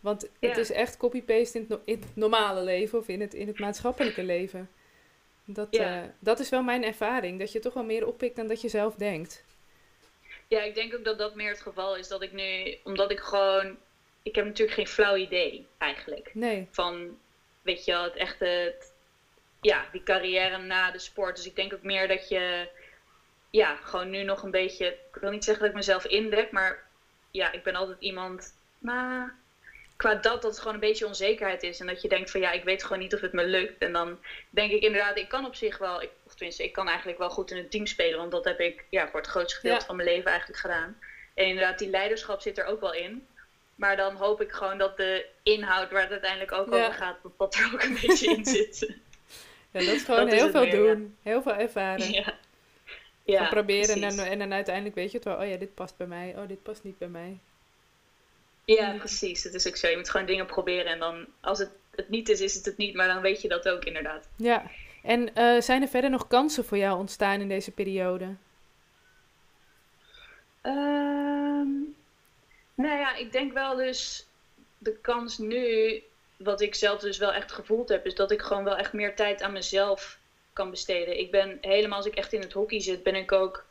Want 0.00 0.28
het 0.40 0.56
is 0.56 0.70
echt 0.70 0.96
copy-paste 0.96 1.58
in, 1.58 1.80
in, 1.84 2.00
het 2.00 2.16
normale 2.16 2.62
leven 2.62 2.98
of 2.98 3.08
in 3.08 3.20
het, 3.20 3.34
in 3.34 3.46
het 3.46 3.58
maatschappelijke 3.58 4.22
leven. 4.22 4.70
Dat, 5.44 5.74
uh, 5.74 6.02
dat 6.18 6.38
is 6.40 6.48
wel 6.48 6.62
mijn 6.62 6.84
ervaring, 6.84 7.38
dat 7.38 7.52
je 7.52 7.58
toch 7.58 7.74
wel 7.74 7.84
meer 7.84 8.06
oppikt 8.06 8.36
dan 8.36 8.46
dat 8.46 8.60
je 8.60 8.68
zelf 8.68 8.94
denkt. 8.94 9.44
Ja, 10.48 10.62
ik 10.62 10.74
denk 10.74 10.94
ook 10.94 11.04
dat 11.04 11.18
dat 11.18 11.34
meer 11.34 11.50
het 11.50 11.60
geval 11.60 11.96
is. 11.96 12.08
Dat 12.08 12.22
ik 12.22 12.32
nu, 12.32 12.76
omdat 12.84 13.10
ik 13.10 13.20
gewoon, 13.20 13.76
ik 14.22 14.34
heb 14.34 14.44
natuurlijk 14.44 14.76
geen 14.76 14.86
flauw 14.86 15.16
idee 15.16 15.66
eigenlijk. 15.78 16.30
Nee. 16.34 16.68
Van, 16.70 17.18
weet 17.62 17.84
je 17.84 17.92
wel, 17.92 18.02
het 18.02 18.16
echte, 18.16 18.74
ja, 19.60 19.88
die 19.92 20.02
carrière 20.02 20.58
na 20.58 20.90
de 20.90 20.98
sport. 20.98 21.36
Dus 21.36 21.46
ik 21.46 21.56
denk 21.56 21.74
ook 21.74 21.82
meer 21.82 22.08
dat 22.08 22.28
je, 22.28 22.68
ja, 23.50 23.76
gewoon 23.76 24.10
nu 24.10 24.22
nog 24.22 24.42
een 24.42 24.50
beetje, 24.50 24.86
ik 24.86 25.20
wil 25.20 25.30
niet 25.30 25.44
zeggen 25.44 25.62
dat 25.62 25.72
ik 25.72 25.78
mezelf 25.78 26.04
indek, 26.04 26.50
maar 26.50 26.86
ja, 27.30 27.52
ik 27.52 27.62
ben 27.62 27.74
altijd 27.74 27.96
iemand, 28.00 28.54
maar 28.78 29.36
qua 29.98 30.14
dat, 30.14 30.22
dat 30.22 30.42
het 30.42 30.58
gewoon 30.58 30.74
een 30.74 30.80
beetje 30.80 31.06
onzekerheid 31.06 31.62
is. 31.62 31.80
En 31.80 31.86
dat 31.86 32.02
je 32.02 32.08
denkt 32.08 32.30
van 32.30 32.40
ja, 32.40 32.52
ik 32.52 32.64
weet 32.64 32.82
gewoon 32.82 32.98
niet 32.98 33.14
of 33.14 33.20
het 33.20 33.32
me 33.32 33.44
lukt. 33.44 33.78
En 33.78 33.92
dan 33.92 34.18
denk 34.50 34.72
ik 34.72 34.82
inderdaad, 34.82 35.18
ik 35.18 35.28
kan 35.28 35.46
op 35.46 35.54
zich 35.54 35.78
wel, 35.78 36.02
ik, 36.02 36.10
of 36.26 36.34
tenminste, 36.34 36.64
ik 36.64 36.72
kan 36.72 36.88
eigenlijk 36.88 37.18
wel 37.18 37.30
goed 37.30 37.50
in 37.50 37.56
een 37.56 37.68
team 37.68 37.86
spelen. 37.86 38.18
Want 38.18 38.30
dat 38.30 38.44
heb 38.44 38.60
ik 38.60 38.84
ja, 38.88 39.08
voor 39.08 39.20
het 39.20 39.28
grootste 39.28 39.60
gedeelte 39.60 39.86
van 39.86 39.96
mijn 39.96 40.08
leven 40.08 40.30
eigenlijk 40.30 40.60
gedaan. 40.60 40.98
En 41.34 41.46
inderdaad, 41.46 41.78
die 41.78 41.90
leiderschap 41.90 42.40
zit 42.40 42.58
er 42.58 42.64
ook 42.64 42.80
wel 42.80 42.94
in. 42.94 43.26
Maar 43.74 43.96
dan 43.96 44.14
hoop 44.14 44.40
ik 44.40 44.52
gewoon 44.52 44.78
dat 44.78 44.96
de 44.96 45.26
inhoud 45.42 45.90
waar 45.90 46.02
het 46.02 46.10
uiteindelijk 46.10 46.52
ook 46.52 46.72
over 46.72 46.92
gaat, 46.92 47.16
dat 47.38 47.54
er 47.54 47.70
ook 47.72 47.82
een 47.82 47.98
beetje 48.06 48.30
in 48.36 48.44
zit. 48.44 48.86
Ja, 49.70 49.80
dat 49.80 49.94
is 49.94 50.02
gewoon 50.02 50.28
heel 50.28 50.50
veel 50.50 50.70
doen. 50.70 51.16
Heel 51.22 51.42
veel 51.42 51.54
ervaren. 51.54 52.12
Ja. 52.12 52.34
Ja, 53.32 53.48
proberen 53.48 54.02
en 54.02 54.16
dan, 54.16 54.26
en 54.26 54.38
dan 54.38 54.52
uiteindelijk 54.52 54.94
weet 54.94 55.10
je 55.10 55.16
het 55.16 55.26
wel, 55.26 55.36
oh 55.36 55.48
ja, 55.48 55.56
dit 55.56 55.74
past 55.74 55.96
bij 55.96 56.06
mij, 56.06 56.34
oh, 56.36 56.48
dit 56.48 56.62
past 56.62 56.84
niet 56.84 56.98
bij 56.98 57.08
mij. 57.08 57.38
Ja, 58.64 58.94
precies. 58.98 59.44
Het 59.44 59.54
is 59.54 59.68
ook 59.68 59.76
zo. 59.76 59.88
Je 59.88 59.96
moet 59.96 60.10
gewoon 60.10 60.26
dingen 60.26 60.46
proberen 60.46 60.92
en 60.92 60.98
dan, 60.98 61.26
als 61.40 61.58
het 61.58 61.70
het 61.90 62.08
niet 62.08 62.28
is, 62.28 62.40
is 62.40 62.54
het 62.54 62.64
het 62.64 62.76
niet, 62.76 62.94
maar 62.94 63.06
dan 63.06 63.22
weet 63.22 63.42
je 63.42 63.48
dat 63.48 63.68
ook 63.68 63.84
inderdaad. 63.84 64.28
Ja, 64.36 64.70
en 65.02 65.30
uh, 65.34 65.60
zijn 65.60 65.82
er 65.82 65.88
verder 65.88 66.10
nog 66.10 66.26
kansen 66.26 66.64
voor 66.64 66.78
jou 66.78 66.98
ontstaan 66.98 67.40
in 67.40 67.48
deze 67.48 67.70
periode? 67.70 68.24
Um, 70.62 71.96
nou 72.74 72.98
ja, 72.98 73.14
ik 73.14 73.32
denk 73.32 73.52
wel 73.52 73.76
dus 73.76 74.26
de 74.78 74.96
kans 74.96 75.38
nu, 75.38 76.02
wat 76.36 76.60
ik 76.60 76.74
zelf 76.74 77.00
dus 77.00 77.18
wel 77.18 77.32
echt 77.32 77.52
gevoeld 77.52 77.88
heb, 77.88 78.06
is 78.06 78.14
dat 78.14 78.30
ik 78.30 78.42
gewoon 78.42 78.64
wel 78.64 78.76
echt 78.76 78.92
meer 78.92 79.16
tijd 79.16 79.42
aan 79.42 79.52
mezelf 79.52 80.17
kan 80.58 80.70
besteden. 80.70 81.18
Ik 81.18 81.30
ben 81.30 81.58
helemaal, 81.60 81.96
als 81.96 82.06
ik 82.06 82.14
echt 82.14 82.32
in 82.32 82.40
het 82.40 82.52
hockey 82.52 82.80
zit, 82.80 83.02
ben 83.02 83.14
ik 83.14 83.32
ook, 83.32 83.64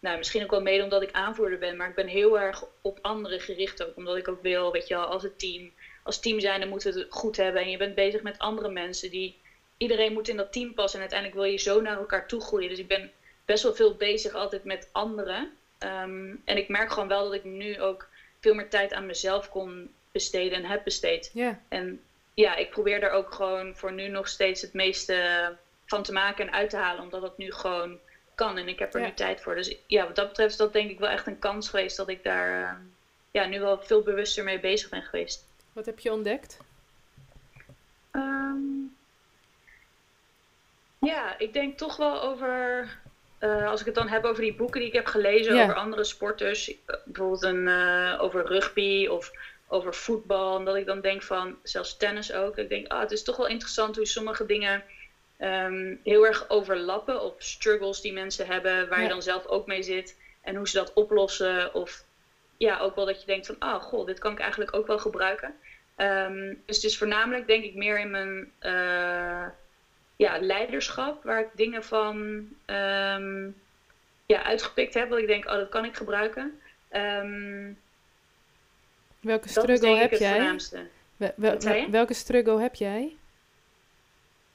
nou 0.00 0.16
misschien 0.16 0.42
ook 0.42 0.50
wel 0.50 0.60
mede 0.60 0.82
omdat 0.82 1.02
ik 1.02 1.12
aanvoerder 1.12 1.58
ben, 1.58 1.76
maar 1.76 1.88
ik 1.88 1.94
ben 1.94 2.06
heel 2.06 2.38
erg 2.38 2.64
op 2.80 2.98
anderen 3.02 3.40
gericht 3.40 3.84
ook. 3.84 3.96
Omdat 3.96 4.16
ik 4.16 4.28
ook 4.28 4.42
wil, 4.42 4.72
weet 4.72 4.88
je 4.88 4.94
wel, 4.94 5.04
als 5.04 5.22
het 5.22 5.38
team, 5.38 5.72
als 6.02 6.20
team 6.20 6.40
zijn, 6.40 6.60
dan 6.60 6.68
moeten 6.68 6.92
we 6.92 6.98
het 6.98 7.12
goed 7.12 7.36
hebben. 7.36 7.62
En 7.62 7.70
je 7.70 7.76
bent 7.76 7.94
bezig 7.94 8.22
met 8.22 8.38
andere 8.38 8.68
mensen 8.68 9.10
die, 9.10 9.34
iedereen 9.76 10.12
moet 10.12 10.28
in 10.28 10.36
dat 10.36 10.52
team 10.52 10.74
passen. 10.74 11.00
En 11.00 11.00
uiteindelijk 11.00 11.40
wil 11.40 11.50
je 11.50 11.58
zo 11.58 11.80
naar 11.80 11.96
elkaar 11.96 12.26
toe 12.26 12.40
groeien. 12.40 12.68
Dus 12.68 12.78
ik 12.78 12.86
ben 12.86 13.10
best 13.44 13.62
wel 13.62 13.74
veel 13.74 13.94
bezig 13.94 14.34
altijd 14.34 14.64
met 14.64 14.88
anderen. 14.92 15.50
Um, 15.78 16.42
en 16.44 16.56
ik 16.56 16.68
merk 16.68 16.92
gewoon 16.92 17.08
wel 17.08 17.24
dat 17.24 17.32
ik 17.32 17.44
nu 17.44 17.80
ook 17.80 18.08
veel 18.40 18.54
meer 18.54 18.68
tijd 18.68 18.92
aan 18.92 19.06
mezelf 19.06 19.48
kon 19.48 19.90
besteden 20.12 20.58
en 20.58 20.70
heb 20.70 20.84
besteed. 20.84 21.30
Yeah. 21.32 21.54
En 21.68 22.00
ja, 22.34 22.56
ik 22.56 22.70
probeer 22.70 23.00
daar 23.00 23.10
ook 23.10 23.32
gewoon 23.32 23.76
voor 23.76 23.92
nu 23.92 24.08
nog 24.08 24.28
steeds 24.28 24.60
het 24.60 24.72
meeste 24.72 25.16
van 25.92 26.02
te 26.02 26.12
maken 26.12 26.46
en 26.46 26.52
uit 26.52 26.70
te 26.70 26.76
halen, 26.76 27.02
omdat 27.02 27.22
het 27.22 27.36
nu 27.36 27.52
gewoon 27.52 27.98
kan 28.34 28.58
en 28.58 28.68
ik 28.68 28.78
heb 28.78 28.94
er 28.94 29.00
nu 29.00 29.12
tijd 29.14 29.40
voor. 29.40 29.54
Dus 29.54 29.76
ja, 29.86 30.06
wat 30.06 30.16
dat 30.16 30.28
betreft 30.28 30.50
is 30.50 30.56
dat 30.56 30.72
denk 30.72 30.90
ik 30.90 30.98
wel 30.98 31.08
echt 31.08 31.26
een 31.26 31.38
kans 31.38 31.68
geweest 31.68 31.96
dat 31.96 32.08
ik 32.08 32.22
daar 32.22 32.60
uh, 32.60 32.70
ja, 33.30 33.46
nu 33.46 33.60
wel 33.60 33.82
veel 33.82 34.02
bewuster 34.02 34.44
mee 34.44 34.60
bezig 34.60 34.88
ben 34.88 35.02
geweest. 35.02 35.44
Wat 35.72 35.86
heb 35.86 35.98
je 35.98 36.12
ontdekt? 36.12 36.58
Um, 38.12 38.96
ja, 40.98 41.38
ik 41.38 41.52
denk 41.52 41.78
toch 41.78 41.96
wel 41.96 42.22
over, 42.22 42.88
uh, 43.40 43.68
als 43.68 43.80
ik 43.80 43.86
het 43.86 43.94
dan 43.94 44.08
heb 44.08 44.24
over 44.24 44.42
die 44.42 44.54
boeken 44.54 44.80
die 44.80 44.88
ik 44.88 44.94
heb 44.94 45.06
gelezen 45.06 45.54
ja. 45.54 45.62
over 45.62 45.74
andere 45.74 46.04
sporters, 46.04 46.72
bijvoorbeeld 47.04 47.42
een, 47.42 47.66
uh, 47.66 48.18
over 48.20 48.46
rugby 48.46 49.06
of 49.06 49.30
over 49.66 49.94
voetbal, 49.94 50.58
en 50.58 50.64
dat 50.64 50.76
ik 50.76 50.86
dan 50.86 51.00
denk 51.00 51.22
van, 51.22 51.56
zelfs 51.62 51.96
tennis 51.96 52.32
ook, 52.32 52.56
dat 52.56 52.64
ik 52.64 52.68
denk, 52.68 52.86
ah, 52.88 53.00
het 53.00 53.10
is 53.10 53.22
toch 53.22 53.36
wel 53.36 53.46
interessant 53.46 53.96
hoe 53.96 54.06
sommige 54.06 54.46
dingen 54.46 54.84
um, 55.42 56.00
heel 56.04 56.26
erg 56.26 56.50
overlappen 56.50 57.22
of 57.22 57.34
struggles 57.38 58.00
die 58.00 58.12
mensen 58.12 58.46
hebben, 58.46 58.88
waar 58.88 58.98
ja. 58.98 59.04
je 59.04 59.10
dan 59.10 59.22
zelf 59.22 59.46
ook 59.46 59.66
mee 59.66 59.82
zit 59.82 60.16
en 60.40 60.56
hoe 60.56 60.68
ze 60.68 60.76
dat 60.76 60.92
oplossen. 60.92 61.74
Of 61.74 62.04
ja, 62.56 62.78
ook 62.78 62.94
wel 62.94 63.06
dat 63.06 63.20
je 63.20 63.26
denkt 63.26 63.46
van, 63.46 63.56
ah, 63.58 63.74
oh, 63.74 63.82
goh, 63.82 64.06
dit 64.06 64.18
kan 64.18 64.32
ik 64.32 64.38
eigenlijk 64.38 64.76
ook 64.76 64.86
wel 64.86 64.98
gebruiken. 64.98 65.54
Um, 65.96 66.62
dus 66.66 66.76
het 66.76 66.84
is 66.84 66.98
voornamelijk 66.98 67.46
denk 67.46 67.64
ik 67.64 67.74
meer 67.74 67.98
in 68.00 68.10
mijn 68.10 68.52
uh, 68.60 69.46
ja, 70.16 70.38
leiderschap, 70.40 71.24
waar 71.24 71.40
ik 71.40 71.48
dingen 71.54 71.84
van 71.84 72.16
um, 72.66 73.56
ja, 74.26 74.42
uitgepikt 74.42 74.94
heb, 74.94 75.08
wat 75.08 75.18
ik 75.18 75.26
denk, 75.26 75.44
oh, 75.44 75.52
dat 75.52 75.68
kan 75.68 75.84
ik 75.84 75.96
gebruiken. 75.96 76.60
welke 79.20 79.48
struggle 79.48 79.96
heb 79.96 80.12
jij? 80.12 80.58
Wel, 81.16 81.32
wel, 81.36 81.90
welke 81.90 82.14
struggle 82.14 82.60
heb 82.60 82.74
jij? 82.74 83.16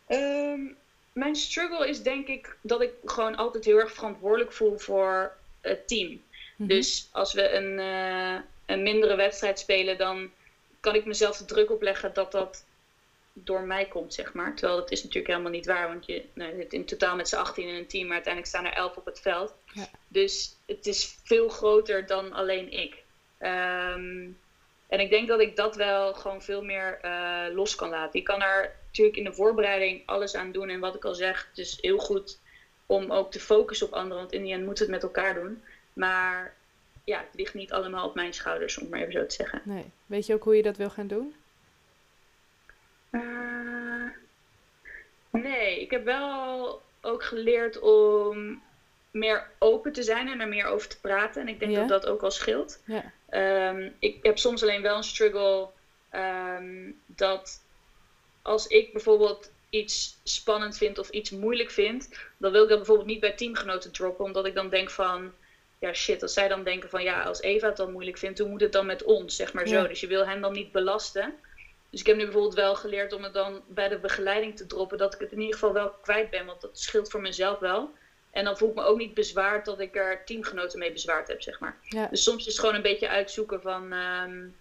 Um, 0.08 0.78
mijn 1.14 1.36
struggle 1.36 1.88
is 1.90 2.04
denk 2.04 2.28
ik 2.28 2.58
dat 2.62 2.82
ik 2.82 2.92
gewoon 3.06 3.36
altijd 3.36 3.66
heel 3.66 3.80
erg 3.80 3.94
verantwoordelijk 3.94 4.52
voel 4.52 4.78
voor 4.78 5.34
het 5.62 5.88
team. 5.88 6.10
Mm 6.10 6.22
-hmm. 6.56 6.68
Dus 6.68 7.10
als 7.12 7.34
we 7.34 7.52
een, 7.52 7.80
uh, 7.80 8.40
een 8.66 8.84
mindere 8.84 9.16
wedstrijd 9.16 9.60
spelen, 9.60 9.98
dan 9.98 10.32
kan 10.80 10.96
ik 10.96 11.06
mezelf 11.06 11.38
de 11.38 11.46
druk 11.46 11.72
opleggen 11.72 12.14
dat 12.14 12.32
dat 12.32 12.66
door 13.34 13.62
mij 13.62 13.86
komt, 13.86 14.14
zeg 14.14 14.34
maar. 14.34 14.56
Terwijl 14.56 14.80
dat 14.80 14.92
is 14.92 15.00
natuurlijk 15.04 15.28
helemaal 15.28 15.52
niet 15.52 15.66
waar, 15.66 15.88
want 15.88 16.06
je 16.06 16.26
nou, 16.34 16.56
zit 16.56 16.74
in 16.74 16.86
totaal 16.86 17.16
met 17.16 17.30
z'n 17.30 17.36
18 17.36 17.68
in 17.68 17.76
een 17.76 17.88
team, 17.88 18.06
maar 18.06 18.14
uiteindelijk 18.14 18.54
staan 18.54 18.66
er 18.66 18.74
11 18.74 18.96
op 18.96 19.06
het 19.06 19.20
veld. 19.20 19.54
Ja. 19.74 19.90
Dus 20.08 20.56
het 20.66 20.86
is 20.86 21.18
veel 21.24 21.50
groter 21.50 22.06
dan 22.06 22.34
alleen 22.34 22.72
ik. 22.72 23.04
Um, 23.40 24.38
en 24.88 25.00
ik 25.00 25.10
denk 25.10 25.28
dat 25.28 25.40
ik 25.40 25.56
dat 25.56 25.76
wel 25.76 26.14
gewoon 26.14 26.42
veel 26.42 26.64
meer 26.64 27.00
uh, 27.06 27.46
los 27.56 27.76
kan 27.76 27.90
laten. 27.90 28.20
Ik 28.20 28.26
kan 28.26 28.42
er 28.42 28.76
natuurlijk 28.86 29.18
in 29.18 29.24
de 29.24 29.34
voorbereiding 29.34 30.04
alles 30.06 30.36
aan 30.36 30.52
doen. 30.52 30.70
En 30.70 30.80
wat 30.80 30.96
ik 30.96 31.06
al 31.06 31.16
zeg, 31.16 31.48
het 31.50 31.58
is 31.58 31.78
heel 31.82 31.98
goed 31.98 32.40
om 32.86 33.12
ook 33.12 33.32
te 33.32 33.40
focussen 33.40 33.88
op 33.88 33.94
anderen. 33.94 34.18
Want 34.18 34.32
in 34.32 34.44
die 34.44 34.54
end 34.54 34.66
moet 34.66 34.80
het 34.80 34.90
met 34.90 35.04
elkaar 35.04 35.34
doen. 35.34 35.64
Maar 35.94 36.56
ja, 37.04 37.18
het 37.20 37.36
ligt 37.36 37.54
niet 37.54 37.72
allemaal 37.72 38.08
op 38.08 38.16
mijn 38.16 38.34
schouders, 38.34 38.78
om 38.78 38.84
het 38.84 38.92
maar 38.92 39.00
even 39.00 39.14
zo 39.14 39.26
te 39.26 39.36
zeggen. 39.36 39.62
Nee. 39.64 39.92
Weet 40.06 40.26
je 40.26 40.34
ook 40.34 40.44
hoe 40.44 40.56
je 40.56 40.62
dat 40.62 40.78
wil 40.78 40.90
gaan 40.90 41.08
doen? 41.08 41.36
Uh, 43.12 44.10
nee, 45.30 45.82
ik 45.82 45.92
heb 45.92 46.04
wel 46.04 46.82
ook 47.02 47.24
geleerd 47.24 47.80
om 47.80 48.62
meer 49.18 49.48
open 49.60 49.92
te 49.92 50.04
zijn 50.04 50.28
en 50.28 50.40
er 50.40 50.48
meer 50.48 50.66
over 50.66 50.88
te 50.88 51.00
praten. 51.00 51.42
En 51.42 51.48
ik 51.48 51.60
denk 51.60 51.72
ja? 51.72 51.80
dat 51.80 51.88
dat 51.88 52.06
ook 52.06 52.24
al 52.24 52.32
scheelt. 52.32 52.82
Ja. 52.86 53.12
Um, 53.70 53.96
ik 54.00 54.18
heb 54.22 54.38
soms 54.38 54.62
alleen 54.62 54.82
wel 54.82 54.98
een 54.98 55.04
struggle 55.04 55.68
um, 56.12 57.00
dat 57.06 57.62
als 58.42 58.68
ik 58.68 58.92
bijvoorbeeld 58.92 59.52
iets 59.70 60.20
spannend 60.24 60.78
vind 60.78 60.98
of 60.98 61.10
iets 61.10 61.30
moeilijk 61.30 61.72
vind, 61.72 62.10
dan 62.38 62.52
wil 62.52 62.64
ik 62.64 62.70
dat 62.70 62.78
bijvoorbeeld 62.78 63.08
niet 63.08 63.20
bij 63.20 63.32
teamgenoten 63.32 63.92
droppen, 63.92 64.26
omdat 64.26 64.46
ik 64.46 64.56
dan 64.56 64.70
denk 64.70 64.90
van, 64.90 65.34
ja 65.80 65.94
shit, 65.94 66.22
als 66.22 66.34
zij 66.34 66.48
dan 66.48 66.64
denken 66.64 66.90
van, 66.90 67.04
ja, 67.04 67.24
als 67.24 67.42
Eva 67.42 67.68
het 67.68 67.78
dan 67.78 67.92
moeilijk 67.92 68.18
vindt, 68.18 68.40
hoe 68.40 68.50
moet 68.50 68.62
het 68.62 68.72
dan 68.72 68.86
met 68.86 69.04
ons, 69.04 69.36
zeg 69.36 69.54
maar 69.54 69.68
zo. 69.68 69.88
Dus 69.88 70.00
je 70.00 70.08
wil 70.08 70.28
hen 70.28 70.42
dan 70.42 70.52
niet 70.52 70.72
belasten. 70.72 71.34
Dus 71.90 72.00
ik 72.00 72.06
heb 72.06 72.16
nu 72.16 72.24
bijvoorbeeld 72.24 72.54
wel 72.54 72.76
geleerd 72.76 73.14
om 73.14 73.24
het 73.24 73.34
dan 73.34 73.62
bij 73.68 73.88
de 73.88 73.98
begeleiding 73.98 74.56
te 74.56 74.66
droppen, 74.66 74.98
dat 74.98 75.14
ik 75.14 75.20
het 75.20 75.32
in 75.32 75.40
ieder 75.40 75.54
geval 75.54 75.74
wel 75.74 75.90
kwijt 76.02 76.30
ben, 76.30 76.46
want 76.46 76.62
dat 76.62 76.80
scheelt 76.80 77.12
voor 77.12 77.22
mezelf 77.22 77.60
wel. 77.60 77.92
En 78.38 78.44
dan 78.44 78.58
voel 78.58 78.70
ik 78.70 78.76
me 78.76 78.84
ook 78.84 78.98
niet 78.98 79.14
bezwaard 79.14 79.66
dat 79.66 79.80
ik 79.80 79.96
er 79.96 80.26
teamgenoten 80.26 80.80
mee 80.80 80.92
bezwaard 80.92 81.28
heb, 81.28 81.42
zeg 81.42 81.60
maar. 81.60 81.78
Dus 82.10 82.24
soms 82.24 82.46
is 82.46 82.46
het 82.46 82.60
gewoon 82.60 82.76
een 82.76 82.82
beetje 82.82 83.10
uitzoeken 83.10 83.62
van, 83.62 83.94
um, 83.94 84.56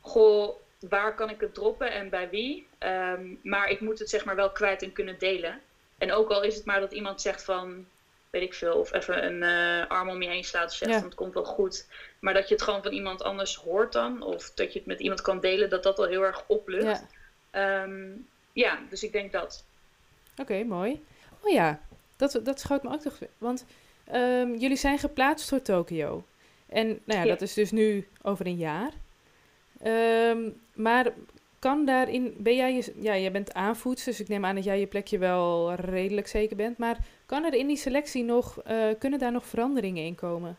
goh, 0.00 0.56
waar 0.88 1.14
kan 1.14 1.30
ik 1.30 1.40
het 1.40 1.54
droppen 1.54 1.92
en 1.92 2.08
bij 2.08 2.30
wie. 2.30 2.66
Ehm, 2.78 3.24
maar 3.42 3.68
ik 3.68 3.80
moet 3.80 3.98
het 3.98 4.10
zeg 4.10 4.24
maar 4.24 4.36
wel 4.36 4.50
kwijt 4.50 4.82
en 4.82 4.92
kunnen 4.92 5.18
delen. 5.18 5.60
En 5.98 6.12
ook 6.12 6.30
al 6.30 6.42
is 6.42 6.54
het 6.54 6.64
maar 6.64 6.80
dat 6.80 6.92
iemand 6.92 7.20
zegt 7.20 7.44
van, 7.44 7.86
weet 8.30 8.42
ik 8.42 8.54
veel, 8.54 8.74
of 8.74 8.92
even 8.92 9.24
een 9.24 9.42
uh, 9.42 9.86
arm 9.90 10.08
om 10.08 10.22
je 10.22 10.28
heen 10.28 10.44
slaat 10.44 10.70
of 10.70 10.76
zegt 10.76 10.94
van 10.94 11.04
het 11.04 11.14
komt 11.14 11.34
wel 11.34 11.44
goed. 11.44 11.86
Maar 12.18 12.34
dat 12.34 12.48
je 12.48 12.54
het 12.54 12.62
gewoon 12.62 12.82
van 12.82 12.92
iemand 12.92 13.22
anders 13.22 13.56
hoort 13.56 13.92
dan, 13.92 14.22
of 14.22 14.50
dat 14.54 14.72
je 14.72 14.78
het 14.78 14.88
met 14.88 15.00
iemand 15.00 15.20
kan 15.20 15.40
delen, 15.40 15.70
dat 15.70 15.82
dat 15.82 15.98
al 15.98 16.06
heel 16.06 16.22
erg 16.22 16.44
oplucht. 16.46 17.04
Ja, 17.52 17.82
um, 17.82 18.28
ja 18.52 18.78
dus 18.88 19.02
ik 19.02 19.12
denk 19.12 19.32
dat. 19.32 19.64
Oké, 20.36 20.64
mooi. 20.64 21.04
Oh 21.40 21.50
ja, 21.50 21.80
dat, 22.30 22.44
dat 22.44 22.60
schoot 22.60 22.82
me 22.82 22.92
ook 22.92 23.00
toch. 23.00 23.18
Want 23.38 23.64
um, 24.14 24.56
jullie 24.56 24.76
zijn 24.76 24.98
geplaatst 24.98 25.48
voor 25.48 25.62
Tokio. 25.62 26.24
En 26.66 27.00
nou 27.04 27.20
ja, 27.20 27.24
dat 27.26 27.40
is 27.40 27.54
dus 27.54 27.70
nu 27.70 28.08
over 28.22 28.46
een 28.46 28.56
jaar. 28.56 28.92
Um, 29.86 30.60
maar 30.74 31.12
kan 31.58 31.84
daarin, 31.84 32.34
ben 32.38 32.56
jij, 32.56 32.74
je, 32.74 32.92
ja, 33.00 33.16
jij 33.16 33.32
bent 33.32 33.54
aanvoedster, 33.54 34.12
dus 34.12 34.20
ik 34.20 34.28
neem 34.28 34.44
aan 34.44 34.54
dat 34.54 34.64
jij 34.64 34.80
je 34.80 34.86
plekje 34.86 35.18
wel 35.18 35.74
redelijk 35.74 36.26
zeker 36.26 36.56
bent. 36.56 36.78
Maar 36.78 36.96
kan 37.26 37.44
er 37.44 37.54
in 37.54 37.66
die 37.66 37.76
selectie 37.76 38.24
nog, 38.24 38.62
uh, 38.70 38.84
kunnen 38.98 39.18
daar 39.18 39.32
nog 39.32 39.46
veranderingen 39.46 40.04
in 40.04 40.14
komen? 40.14 40.56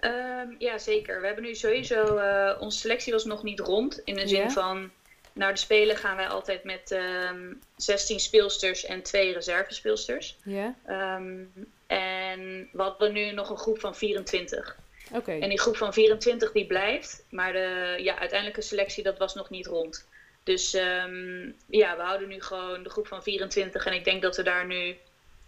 Um, 0.00 0.56
ja, 0.58 0.78
zeker. 0.78 1.20
We 1.20 1.26
hebben 1.26 1.44
nu 1.44 1.54
sowieso, 1.54 2.16
uh, 2.16 2.56
onze 2.60 2.78
selectie 2.78 3.12
was 3.12 3.24
nog 3.24 3.42
niet 3.42 3.60
rond. 3.60 4.00
In 4.04 4.14
de 4.14 4.28
zin 4.28 4.50
van, 4.50 4.90
naar 5.32 5.52
de 5.52 5.58
Spelen 5.58 5.96
gaan 5.96 6.16
wij 6.16 6.28
altijd 6.28 6.64
met 6.64 6.90
um, 6.90 7.60
16 7.76 8.20
speelsters 8.20 8.84
en 8.84 9.02
twee 9.02 9.32
reservespeelsters. 9.32 10.36
Ja. 10.42 10.74
Um, 10.88 11.52
en 11.86 12.68
we 12.72 12.82
hadden 12.82 13.12
nu 13.12 13.32
nog 13.32 13.50
een 13.50 13.58
groep 13.58 13.80
van 13.80 13.96
24. 13.96 14.76
Okay. 15.12 15.40
En 15.40 15.48
die 15.48 15.60
groep 15.60 15.76
van 15.76 15.92
24 15.92 16.52
die 16.52 16.66
blijft. 16.66 17.24
Maar 17.30 17.52
de 17.52 17.96
ja, 17.98 18.18
uiteindelijke 18.18 18.62
selectie 18.62 19.02
dat 19.02 19.18
was 19.18 19.34
nog 19.34 19.50
niet 19.50 19.66
rond. 19.66 20.08
Dus 20.42 20.74
um, 20.74 21.56
ja, 21.66 21.96
we 21.96 22.02
houden 22.02 22.28
nu 22.28 22.42
gewoon 22.42 22.82
de 22.82 22.90
groep 22.90 23.06
van 23.06 23.22
24. 23.22 23.86
En 23.86 23.92
ik 23.92 24.04
denk 24.04 24.22
dat 24.22 24.36
we 24.36 24.42
daar 24.42 24.66
nu 24.66 24.96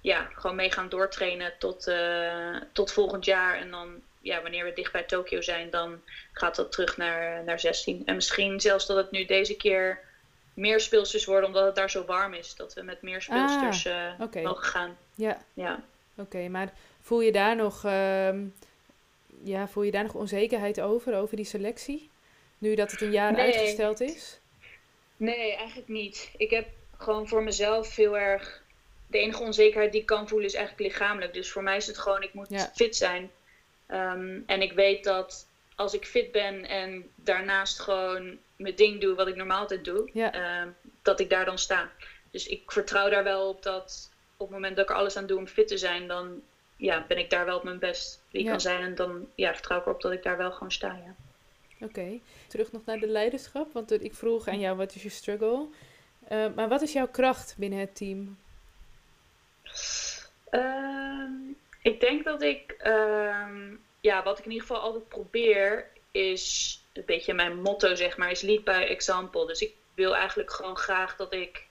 ja, 0.01 0.31
gewoon 0.35 0.57
mee 0.57 0.73
gaan 0.73 0.89
doortrainen 0.89 1.53
tot, 1.59 1.87
uh, 1.89 2.57
tot 2.73 2.93
volgend 2.93 3.25
jaar. 3.25 3.57
En 3.57 3.71
dan, 3.71 4.03
ja, 4.23 4.43
wanneer 4.43 4.65
we 4.65 4.73
dicht 4.73 4.93
bij 4.93 5.03
Tokio 5.03 5.41
zijn, 5.41 5.71
dan 5.71 6.01
gaat 6.33 6.57
dat 6.57 6.73
terug 6.73 6.97
naar, 6.97 7.45
naar 7.45 7.61
16. 7.61 8.03
En 8.07 8.15
misschien 8.15 8.61
zelfs 8.61 8.87
dat 8.87 8.97
het 8.97 9.11
nu 9.11 9.25
deze 9.25 9.57
keer 9.57 10.01
meer 10.55 10.81
speelsters 10.81 11.25
worden, 11.25 11.47
omdat 11.47 11.65
het 11.65 11.75
daar 11.75 11.91
zo 11.91 12.05
warm 12.05 12.35
is. 12.35 12.55
Dat 12.55 12.75
we 12.75 12.83
met 12.83 13.03
meer 13.03 13.23
speelsters 13.23 13.87
ah, 13.87 13.93
uh, 13.93 14.21
okay. 14.21 14.43
mogen 14.43 14.65
gaan. 14.65 14.97
Ja. 15.15 15.43
ja. 15.55 15.73
Oké, 15.73 16.21
okay, 16.37 16.47
maar 16.47 16.73
voel 17.01 17.21
je 17.21 17.33
daar 17.33 17.57
nog... 17.57 17.85
Uh, 17.85 18.31
ja, 19.45 19.69
voel 19.69 19.83
je 19.83 19.91
daar 19.91 20.03
nog 20.03 20.15
onzekerheid 20.15 20.81
over, 20.81 21.17
over 21.17 21.37
die 21.37 21.45
selectie? 21.45 22.11
Nu 22.59 22.75
dat 22.75 22.91
het 22.91 23.01
een 23.01 23.11
jaar 23.11 23.33
nee. 23.33 23.45
uitgesteld 23.45 24.01
is? 24.01 24.39
Nee, 25.17 25.57
eigenlijk 25.57 25.89
niet. 25.89 26.31
Ik 26.37 26.51
heb 26.51 26.69
gewoon 26.99 27.29
voor 27.29 27.43
mezelf 27.43 27.97
heel 27.97 28.19
erg. 28.19 28.63
De 29.07 29.19
enige 29.19 29.43
onzekerheid 29.43 29.93
die 29.93 30.01
ik 30.01 30.07
kan 30.07 30.29
voelen 30.29 30.49
is 30.49 30.55
eigenlijk 30.55 30.93
lichamelijk. 30.93 31.33
Dus 31.33 31.51
voor 31.51 31.63
mij 31.63 31.77
is 31.77 31.87
het 31.87 31.99
gewoon, 31.99 32.23
ik 32.23 32.35
moet 32.35 32.49
ja. 32.49 32.71
fit 32.75 32.97
zijn. 32.97 33.31
Um, 33.93 34.43
en 34.47 34.63
ik 34.63 34.73
weet 34.73 35.05
dat 35.05 35.47
als 35.77 35.95
ik 35.95 36.07
fit 36.07 36.33
ben 36.33 36.69
en 36.69 37.11
daarnaast 37.15 37.81
gewoon 37.81 38.39
mijn 38.57 38.75
ding 38.75 39.01
doe 39.01 39.15
wat 39.15 39.29
ik 39.29 39.37
normaal 39.37 39.61
altijd 39.61 39.85
doe, 39.85 40.11
ja. 40.13 40.61
um, 40.63 40.77
dat 41.03 41.21
ik 41.21 41.31
daar 41.31 41.45
dan 41.45 41.59
sta. 41.59 41.91
Dus 42.31 42.47
ik 42.47 42.73
vertrouw 42.73 43.11
daar 43.11 43.25
wel 43.25 43.49
op 43.49 43.63
dat 43.63 44.11
op 44.37 44.47
het 44.47 44.57
moment 44.57 44.77
dat 44.77 44.85
ik 44.85 44.91
er 44.91 44.97
alles 44.97 45.17
aan 45.17 45.27
doe 45.27 45.39
om 45.39 45.47
fit 45.47 45.69
te 45.69 45.79
zijn, 45.79 46.07
dan 46.09 46.43
ja, 46.77 47.05
ben 47.09 47.19
ik 47.19 47.31
daar 47.31 47.45
wel 47.45 47.57
op 47.57 47.65
mijn 47.65 47.79
best 47.79 48.23
wie 48.31 48.45
ja. 48.45 48.51
kan 48.51 48.61
zijn. 48.61 48.83
En 48.83 48.95
dan 48.95 49.29
ja, 49.35 49.55
vertrouw 49.55 49.79
ik 49.79 49.87
erop 49.87 50.01
dat 50.01 50.13
ik 50.13 50.23
daar 50.23 50.37
wel 50.37 50.53
gewoon 50.53 50.73
sta, 50.73 50.99
ja. 51.05 51.15
Oké, 51.75 51.85
okay. 51.85 52.21
terug 52.49 52.73
nog 52.73 52.85
naar 52.85 52.99
de 52.99 53.07
leiderschap. 53.07 53.73
Want 53.73 54.05
ik 54.05 54.15
vroeg 54.15 54.49
aan 54.49 54.61
jou, 54.61 54.77
wat 54.77 54.95
is 54.95 55.03
je 55.03 55.09
struggle? 55.09 55.67
Uh, 56.33 56.47
maar 56.55 56.69
wat 56.69 56.83
is 56.83 56.93
jouw 56.93 57.09
kracht 57.09 57.55
binnen 57.59 57.79
het 57.79 57.97
team? 57.97 58.37
Uh, 60.51 61.31
ik 61.83 62.01
denk 62.01 62.25
dat 62.25 62.43
ik, 62.43 62.75
uh, 62.87 63.73
ja, 64.01 64.23
wat 64.23 64.39
ik 64.39 64.45
in 64.45 64.51
ieder 64.51 64.67
geval 64.67 64.83
altijd 64.83 65.09
probeer, 65.09 65.91
is 66.11 66.79
een 66.93 67.05
beetje 67.07 67.35
mijn 67.35 67.61
motto, 67.63 67.95
zeg 67.95 68.17
maar, 68.17 68.31
is 68.31 68.41
lead 68.41 68.65
by 68.65 68.85
example. 68.89 69.47
Dus 69.47 69.61
ik 69.61 69.73
wil 69.95 70.17
eigenlijk 70.17 70.53
gewoon 70.53 70.77
graag 70.77 71.17
dat 71.17 71.33
ik, 71.33 71.67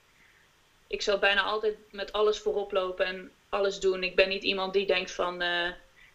ik 0.87 1.01
zal 1.01 1.17
bijna 1.17 1.41
altijd 1.41 1.75
met 1.91 2.11
alles 2.11 2.39
voorop 2.39 2.71
lopen 2.71 3.05
en 3.05 3.31
alles 3.49 3.79
doen. 3.79 4.03
Ik 4.03 4.15
ben 4.15 4.29
niet 4.29 4.43
iemand 4.43 4.73
die 4.73 4.85
denkt 4.85 5.11
van, 5.11 5.41
uh, 5.41 5.69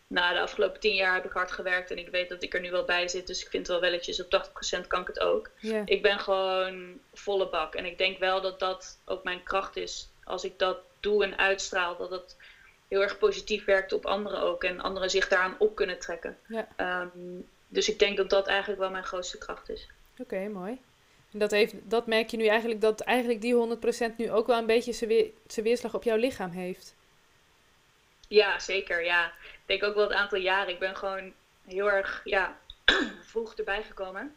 nou 0.07 0.35
de 0.35 0.41
afgelopen 0.41 0.81
tien 0.81 0.95
jaar 0.95 1.15
heb 1.15 1.25
ik 1.25 1.33
hard 1.33 1.51
gewerkt 1.51 1.91
en 1.91 1.99
ik 1.99 2.09
weet 2.09 2.29
dat 2.29 2.43
ik 2.43 2.55
er 2.55 2.61
nu 2.61 2.71
wel 2.71 2.85
bij 2.85 3.09
zit, 3.09 3.27
dus 3.27 3.43
ik 3.43 3.49
vind 3.49 3.67
wel 3.67 3.81
welletjes 3.81 4.21
op 4.21 4.49
80% 4.77 4.87
kan 4.87 5.01
ik 5.01 5.07
het 5.07 5.21
ook. 5.21 5.51
Yeah. 5.59 5.83
Ik 5.85 6.03
ben 6.03 6.19
gewoon 6.19 6.99
volle 7.13 7.49
bak 7.49 7.75
en 7.75 7.85
ik 7.85 7.99
denk 7.99 8.19
wel 8.19 8.41
dat 8.41 8.59
dat 8.59 8.99
ook 9.05 9.25
mijn 9.25 9.43
kracht 9.43 9.77
is. 9.77 10.09
Als 10.25 10.45
ik 10.45 10.59
dat 10.59 10.79
doe 11.01 11.25
en 11.25 11.39
uitstraal, 11.39 11.97
dat 11.97 12.11
het 12.11 12.37
heel 12.88 13.03
erg 13.03 13.18
positief 13.18 13.64
werkt 13.64 13.92
op 13.92 14.07
anderen 14.07 14.40
ook 14.40 14.64
en 14.64 14.81
anderen 14.81 15.11
zich 15.11 15.29
daaraan 15.29 15.57
op 15.59 15.75
kunnen 15.75 15.99
trekken. 15.99 16.38
Yeah. 16.46 17.03
Um, 17.03 17.49
dus 17.68 17.88
ik 17.88 17.99
denk 17.99 18.16
dat 18.16 18.31
dat 18.31 18.46
eigenlijk 18.46 18.81
wel 18.81 18.90
mijn 18.90 19.05
grootste 19.05 19.38
kracht 19.38 19.68
is. 19.68 19.88
Oké, 20.12 20.22
okay, 20.22 20.46
mooi. 20.46 20.81
En 21.33 21.38
dat, 21.38 21.51
heeft, 21.51 21.75
dat 21.83 22.07
merk 22.07 22.31
je 22.31 22.37
nu 22.37 22.46
eigenlijk, 22.46 22.81
dat 22.81 23.01
eigenlijk 23.01 23.40
die 23.40 23.77
100% 24.12 24.16
nu 24.16 24.31
ook 24.31 24.46
wel 24.46 24.59
een 24.59 24.66
beetje 24.66 24.92
zijn 24.92 25.11
weer, 25.11 25.31
weerslag 25.55 25.94
op 25.94 26.03
jouw 26.03 26.16
lichaam 26.16 26.51
heeft. 26.51 26.94
Ja, 28.29 28.59
zeker. 28.59 29.05
Ja. 29.05 29.27
Ik 29.27 29.61
denk 29.66 29.83
ook 29.83 29.94
wel 29.94 30.09
het 30.09 30.16
aantal 30.16 30.38
jaren. 30.38 30.72
Ik 30.72 30.79
ben 30.79 30.96
gewoon 30.96 31.33
heel 31.66 31.90
erg 31.90 32.20
ja, 32.25 32.59
vroeg 33.31 33.55
erbij 33.55 33.83
gekomen. 33.83 34.35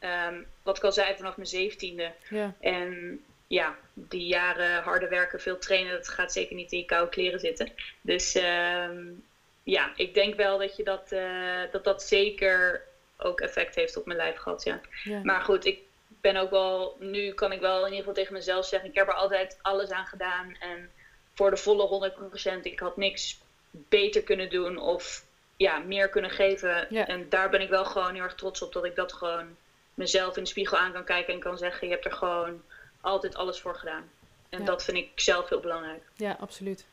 Um, 0.00 0.46
wat 0.62 0.76
ik 0.76 0.84
al 0.84 0.92
zei, 0.92 1.16
vanaf 1.16 1.36
mijn 1.36 1.48
zeventiende. 1.48 2.12
Ja. 2.28 2.54
En 2.60 3.20
ja, 3.46 3.76
die 3.92 4.26
jaren 4.26 4.82
harde 4.82 5.08
werken, 5.08 5.40
veel 5.40 5.58
trainen, 5.58 5.92
dat 5.92 6.08
gaat 6.08 6.32
zeker 6.32 6.56
niet 6.56 6.72
in 6.72 6.78
je 6.78 6.84
koude 6.84 7.10
kleren 7.10 7.40
zitten. 7.40 7.72
Dus 8.00 8.34
um, 8.34 9.22
ja, 9.62 9.92
ik 9.96 10.14
denk 10.14 10.34
wel 10.34 10.58
dat 10.58 10.76
je 10.76 10.82
dat, 10.82 11.12
uh, 11.12 11.62
dat, 11.70 11.84
dat 11.84 12.02
zeker 12.02 12.82
ook 13.16 13.40
effect 13.40 13.74
heeft 13.74 13.96
op 13.96 14.06
mijn 14.06 14.18
lijf 14.18 14.36
gehad. 14.36 14.62
Ja. 14.62 14.80
ja. 15.02 15.20
Maar 15.22 15.40
goed, 15.40 15.64
ik 15.64 15.78
ben 16.20 16.36
ook 16.36 16.50
wel, 16.50 16.96
nu 16.98 17.32
kan 17.32 17.52
ik 17.52 17.60
wel 17.60 17.78
in 17.78 17.84
ieder 17.84 17.98
geval 17.98 18.14
tegen 18.14 18.32
mezelf 18.32 18.66
zeggen, 18.66 18.88
ik 18.88 18.94
heb 18.94 19.08
er 19.08 19.14
altijd 19.14 19.58
alles 19.62 19.90
aan 19.90 20.06
gedaan. 20.06 20.56
En 20.60 20.90
voor 21.34 21.50
de 21.50 21.56
volle 21.56 22.12
100%. 22.58 22.60
Ik 22.62 22.78
had 22.78 22.96
niks 22.96 23.38
beter 23.70 24.22
kunnen 24.22 24.48
doen 24.48 24.78
of 24.78 25.24
ja, 25.56 25.78
meer 25.78 26.08
kunnen 26.08 26.30
geven. 26.30 26.86
Ja. 26.88 27.06
En 27.06 27.28
daar 27.28 27.50
ben 27.50 27.60
ik 27.60 27.68
wel 27.68 27.84
gewoon 27.84 28.14
heel 28.14 28.22
erg 28.22 28.34
trots 28.34 28.62
op 28.62 28.72
dat 28.72 28.84
ik 28.84 28.94
dat 28.94 29.12
gewoon 29.12 29.56
mezelf 29.94 30.36
in 30.36 30.42
de 30.42 30.48
spiegel 30.48 30.76
aan 30.76 30.92
kan 30.92 31.04
kijken 31.04 31.34
en 31.34 31.40
kan 31.40 31.58
zeggen: 31.58 31.86
je 31.86 31.92
hebt 31.92 32.04
er 32.04 32.12
gewoon 32.12 32.62
altijd 33.06 33.34
alles 33.34 33.60
voor 33.60 33.74
gedaan. 33.74 34.10
En 34.48 34.58
Ja. 34.58 34.64
dat 34.64 34.84
vind 34.84 34.96
ik 34.96 35.10
zelf 35.14 35.48
heel 35.48 35.60
belangrijk. 35.60 36.02
Ja, 36.14 36.36
absoluut. 36.40 36.86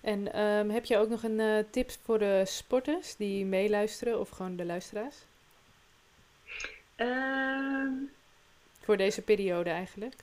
En 0.00 0.32
ehm, 0.32 0.68
heb 0.68 0.84
je 0.84 0.96
ook 0.98 1.08
nog 1.08 1.22
een 1.22 1.40
eh, 1.40 1.64
tip 1.70 1.90
voor 2.04 2.18
de 2.18 2.42
sporters 2.46 3.16
die 3.16 3.44
meeluisteren 3.44 4.20
of 4.20 4.28
gewoon 4.30 4.56
de 4.56 4.64
luisteraars? 4.64 5.16
Ehm, 6.96 7.90
Voor 8.82 8.96
deze 8.96 9.22
periode 9.22 9.70
eigenlijk? 9.70 10.14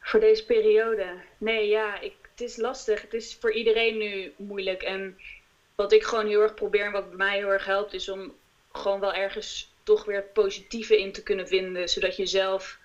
voor 0.00 0.20
deze 0.20 0.44
periode. 0.44 1.06
Nee, 1.38 1.68
ja, 1.68 2.00
ik, 2.00 2.14
het 2.30 2.40
is 2.40 2.56
lastig. 2.56 3.02
Het 3.02 3.14
is 3.14 3.36
voor 3.40 3.52
iedereen 3.52 3.98
nu 3.98 4.32
moeilijk. 4.36 4.82
En 4.82 5.18
wat 5.74 5.92
ik 5.92 6.02
gewoon 6.02 6.26
heel 6.26 6.40
erg 6.40 6.54
probeer 6.54 6.84
en 6.84 6.92
wat 6.92 7.08
bij 7.08 7.16
mij 7.16 7.36
heel 7.36 7.48
erg 7.48 7.64
helpt, 7.64 7.92
is 7.92 8.08
om 8.08 8.34
gewoon 8.72 9.00
wel 9.00 9.12
ergens 9.14 9.72
toch 9.82 10.04
weer 10.04 10.16
het 10.16 10.32
positieve 10.32 11.00
in 11.00 11.12
te 11.12 11.22
kunnen 11.22 11.48
vinden. 11.48 11.88
Zodat 11.88 12.16
je 12.16 12.26
zelf 12.26 12.78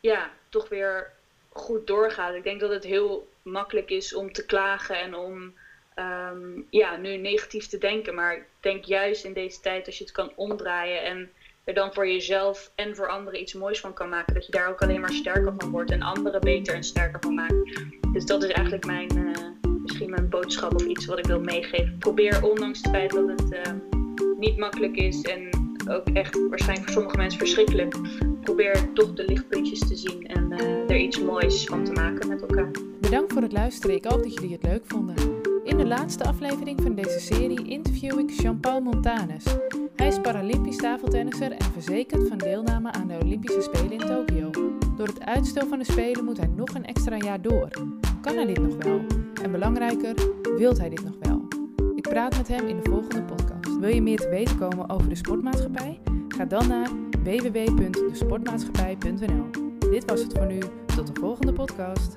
ja, 0.00 0.30
toch 0.48 0.68
weer 0.68 1.12
goed 1.52 1.86
doorgaat. 1.86 2.34
Ik 2.34 2.42
denk 2.42 2.60
dat 2.60 2.70
het 2.70 2.84
heel 2.84 3.28
makkelijk 3.42 3.90
is 3.90 4.14
om 4.14 4.32
te 4.32 4.46
klagen 4.46 5.00
en 5.00 5.14
om 5.14 5.52
ehm, 5.94 6.60
ja, 6.70 6.96
nu 6.96 7.16
negatief 7.16 7.66
te 7.66 7.78
denken. 7.78 8.14
Maar 8.14 8.36
ik 8.36 8.44
denk 8.60 8.84
juist 8.84 9.24
in 9.24 9.32
deze 9.32 9.60
tijd 9.60 9.86
als 9.86 9.98
je 9.98 10.04
het 10.04 10.12
kan 10.12 10.32
omdraaien 10.34 11.04
en 11.04 11.30
er 11.64 11.74
dan 11.74 11.94
voor 11.94 12.08
jezelf 12.08 12.72
en 12.74 12.96
voor 12.96 13.08
anderen 13.08 13.40
iets 13.40 13.52
moois 13.52 13.80
van 13.80 13.92
kan 13.92 14.08
maken. 14.08 14.34
Dat 14.34 14.46
je 14.46 14.52
daar 14.52 14.68
ook 14.68 14.82
alleen 14.82 15.00
maar 15.00 15.12
sterker 15.12 15.54
van 15.58 15.70
wordt 15.70 15.90
en 15.90 16.02
anderen 16.02 16.40
beter 16.40 16.74
en 16.74 16.84
sterker 16.84 17.20
van 17.20 17.34
maakt. 17.34 17.80
Dus 18.12 18.24
dat 18.24 18.42
is 18.42 18.50
eigenlijk 18.50 18.86
mijn, 18.86 19.16
uh, 19.16 19.72
misschien 19.82 20.10
mijn 20.10 20.28
boodschap 20.28 20.74
of 20.74 20.84
iets 20.84 21.06
wat 21.06 21.18
ik 21.18 21.26
wil 21.26 21.40
meegeven. 21.40 21.96
Probeer 21.98 22.44
ondanks 22.44 22.78
het 22.78 22.90
feit 22.90 23.10
dat 23.10 23.28
het 23.28 23.52
uh, 23.52 23.72
niet 24.38 24.56
makkelijk 24.56 24.96
is 24.96 25.22
en 25.22 25.61
ook 25.88 26.08
echt 26.12 26.48
waarschijnlijk 26.48 26.88
voor 26.88 26.92
sommige 26.92 27.16
mensen 27.16 27.38
verschrikkelijk. 27.38 27.96
probeer 28.40 28.92
toch 28.92 29.12
de 29.12 29.24
lichtpuntjes 29.24 29.78
te 29.78 29.96
zien 29.96 30.26
en 30.26 30.52
er 30.88 30.96
iets 30.96 31.20
moois 31.20 31.64
van 31.64 31.84
te 31.84 31.92
maken 31.92 32.28
met 32.28 32.40
elkaar. 32.40 32.70
Bedankt 33.00 33.32
voor 33.32 33.42
het 33.42 33.52
luisteren. 33.52 33.96
Ik 33.96 34.04
hoop 34.04 34.22
dat 34.22 34.34
jullie 34.34 34.52
het 34.52 34.62
leuk 34.62 34.82
vonden. 34.86 35.14
In 35.64 35.76
de 35.76 35.86
laatste 35.86 36.24
aflevering 36.24 36.82
van 36.82 36.94
deze 36.94 37.20
serie 37.20 37.64
interview 37.64 38.18
ik 38.18 38.30
Jean-Paul 38.30 38.80
Montanes. 38.80 39.44
Hij 39.96 40.08
is 40.08 40.20
Paralympisch 40.20 40.76
tafeltennisser 40.76 41.50
en 41.52 41.72
verzekerd 41.72 42.28
van 42.28 42.38
deelname 42.38 42.92
aan 42.92 43.08
de 43.08 43.18
Olympische 43.22 43.60
Spelen 43.60 43.92
in 43.92 43.98
Tokio. 43.98 44.50
Door 44.96 45.06
het 45.06 45.20
uitstel 45.20 45.66
van 45.66 45.78
de 45.78 45.84
Spelen 45.84 46.24
moet 46.24 46.36
hij 46.36 46.50
nog 46.56 46.68
een 46.74 46.84
extra 46.84 47.16
jaar 47.16 47.42
door. 47.42 47.68
Kan 48.20 48.34
hij 48.34 48.44
dit 48.44 48.60
nog 48.60 48.76
wel? 48.76 49.00
En 49.42 49.52
belangrijker, 49.52 50.14
wilt 50.56 50.78
hij 50.78 50.88
dit 50.88 51.04
nog 51.04 51.14
wel? 51.20 51.42
Ik 51.94 52.08
praat 52.08 52.36
met 52.36 52.48
hem 52.48 52.66
in 52.66 52.76
de 52.76 52.90
volgende 52.90 53.22
podcast. 53.22 53.51
Wil 53.82 53.94
je 53.94 54.02
meer 54.02 54.18
te 54.18 54.28
weten 54.28 54.58
komen 54.58 54.90
over 54.90 55.08
de 55.08 55.14
sportmaatschappij? 55.14 56.00
Ga 56.28 56.44
dan 56.44 56.68
naar 56.68 56.90
www.desportmaatschappij.nl. 57.22 59.50
Dit 59.90 60.10
was 60.10 60.22
het 60.22 60.32
voor 60.32 60.46
nu. 60.46 60.58
Tot 60.96 61.06
de 61.06 61.20
volgende 61.20 61.52
podcast. 61.52 62.16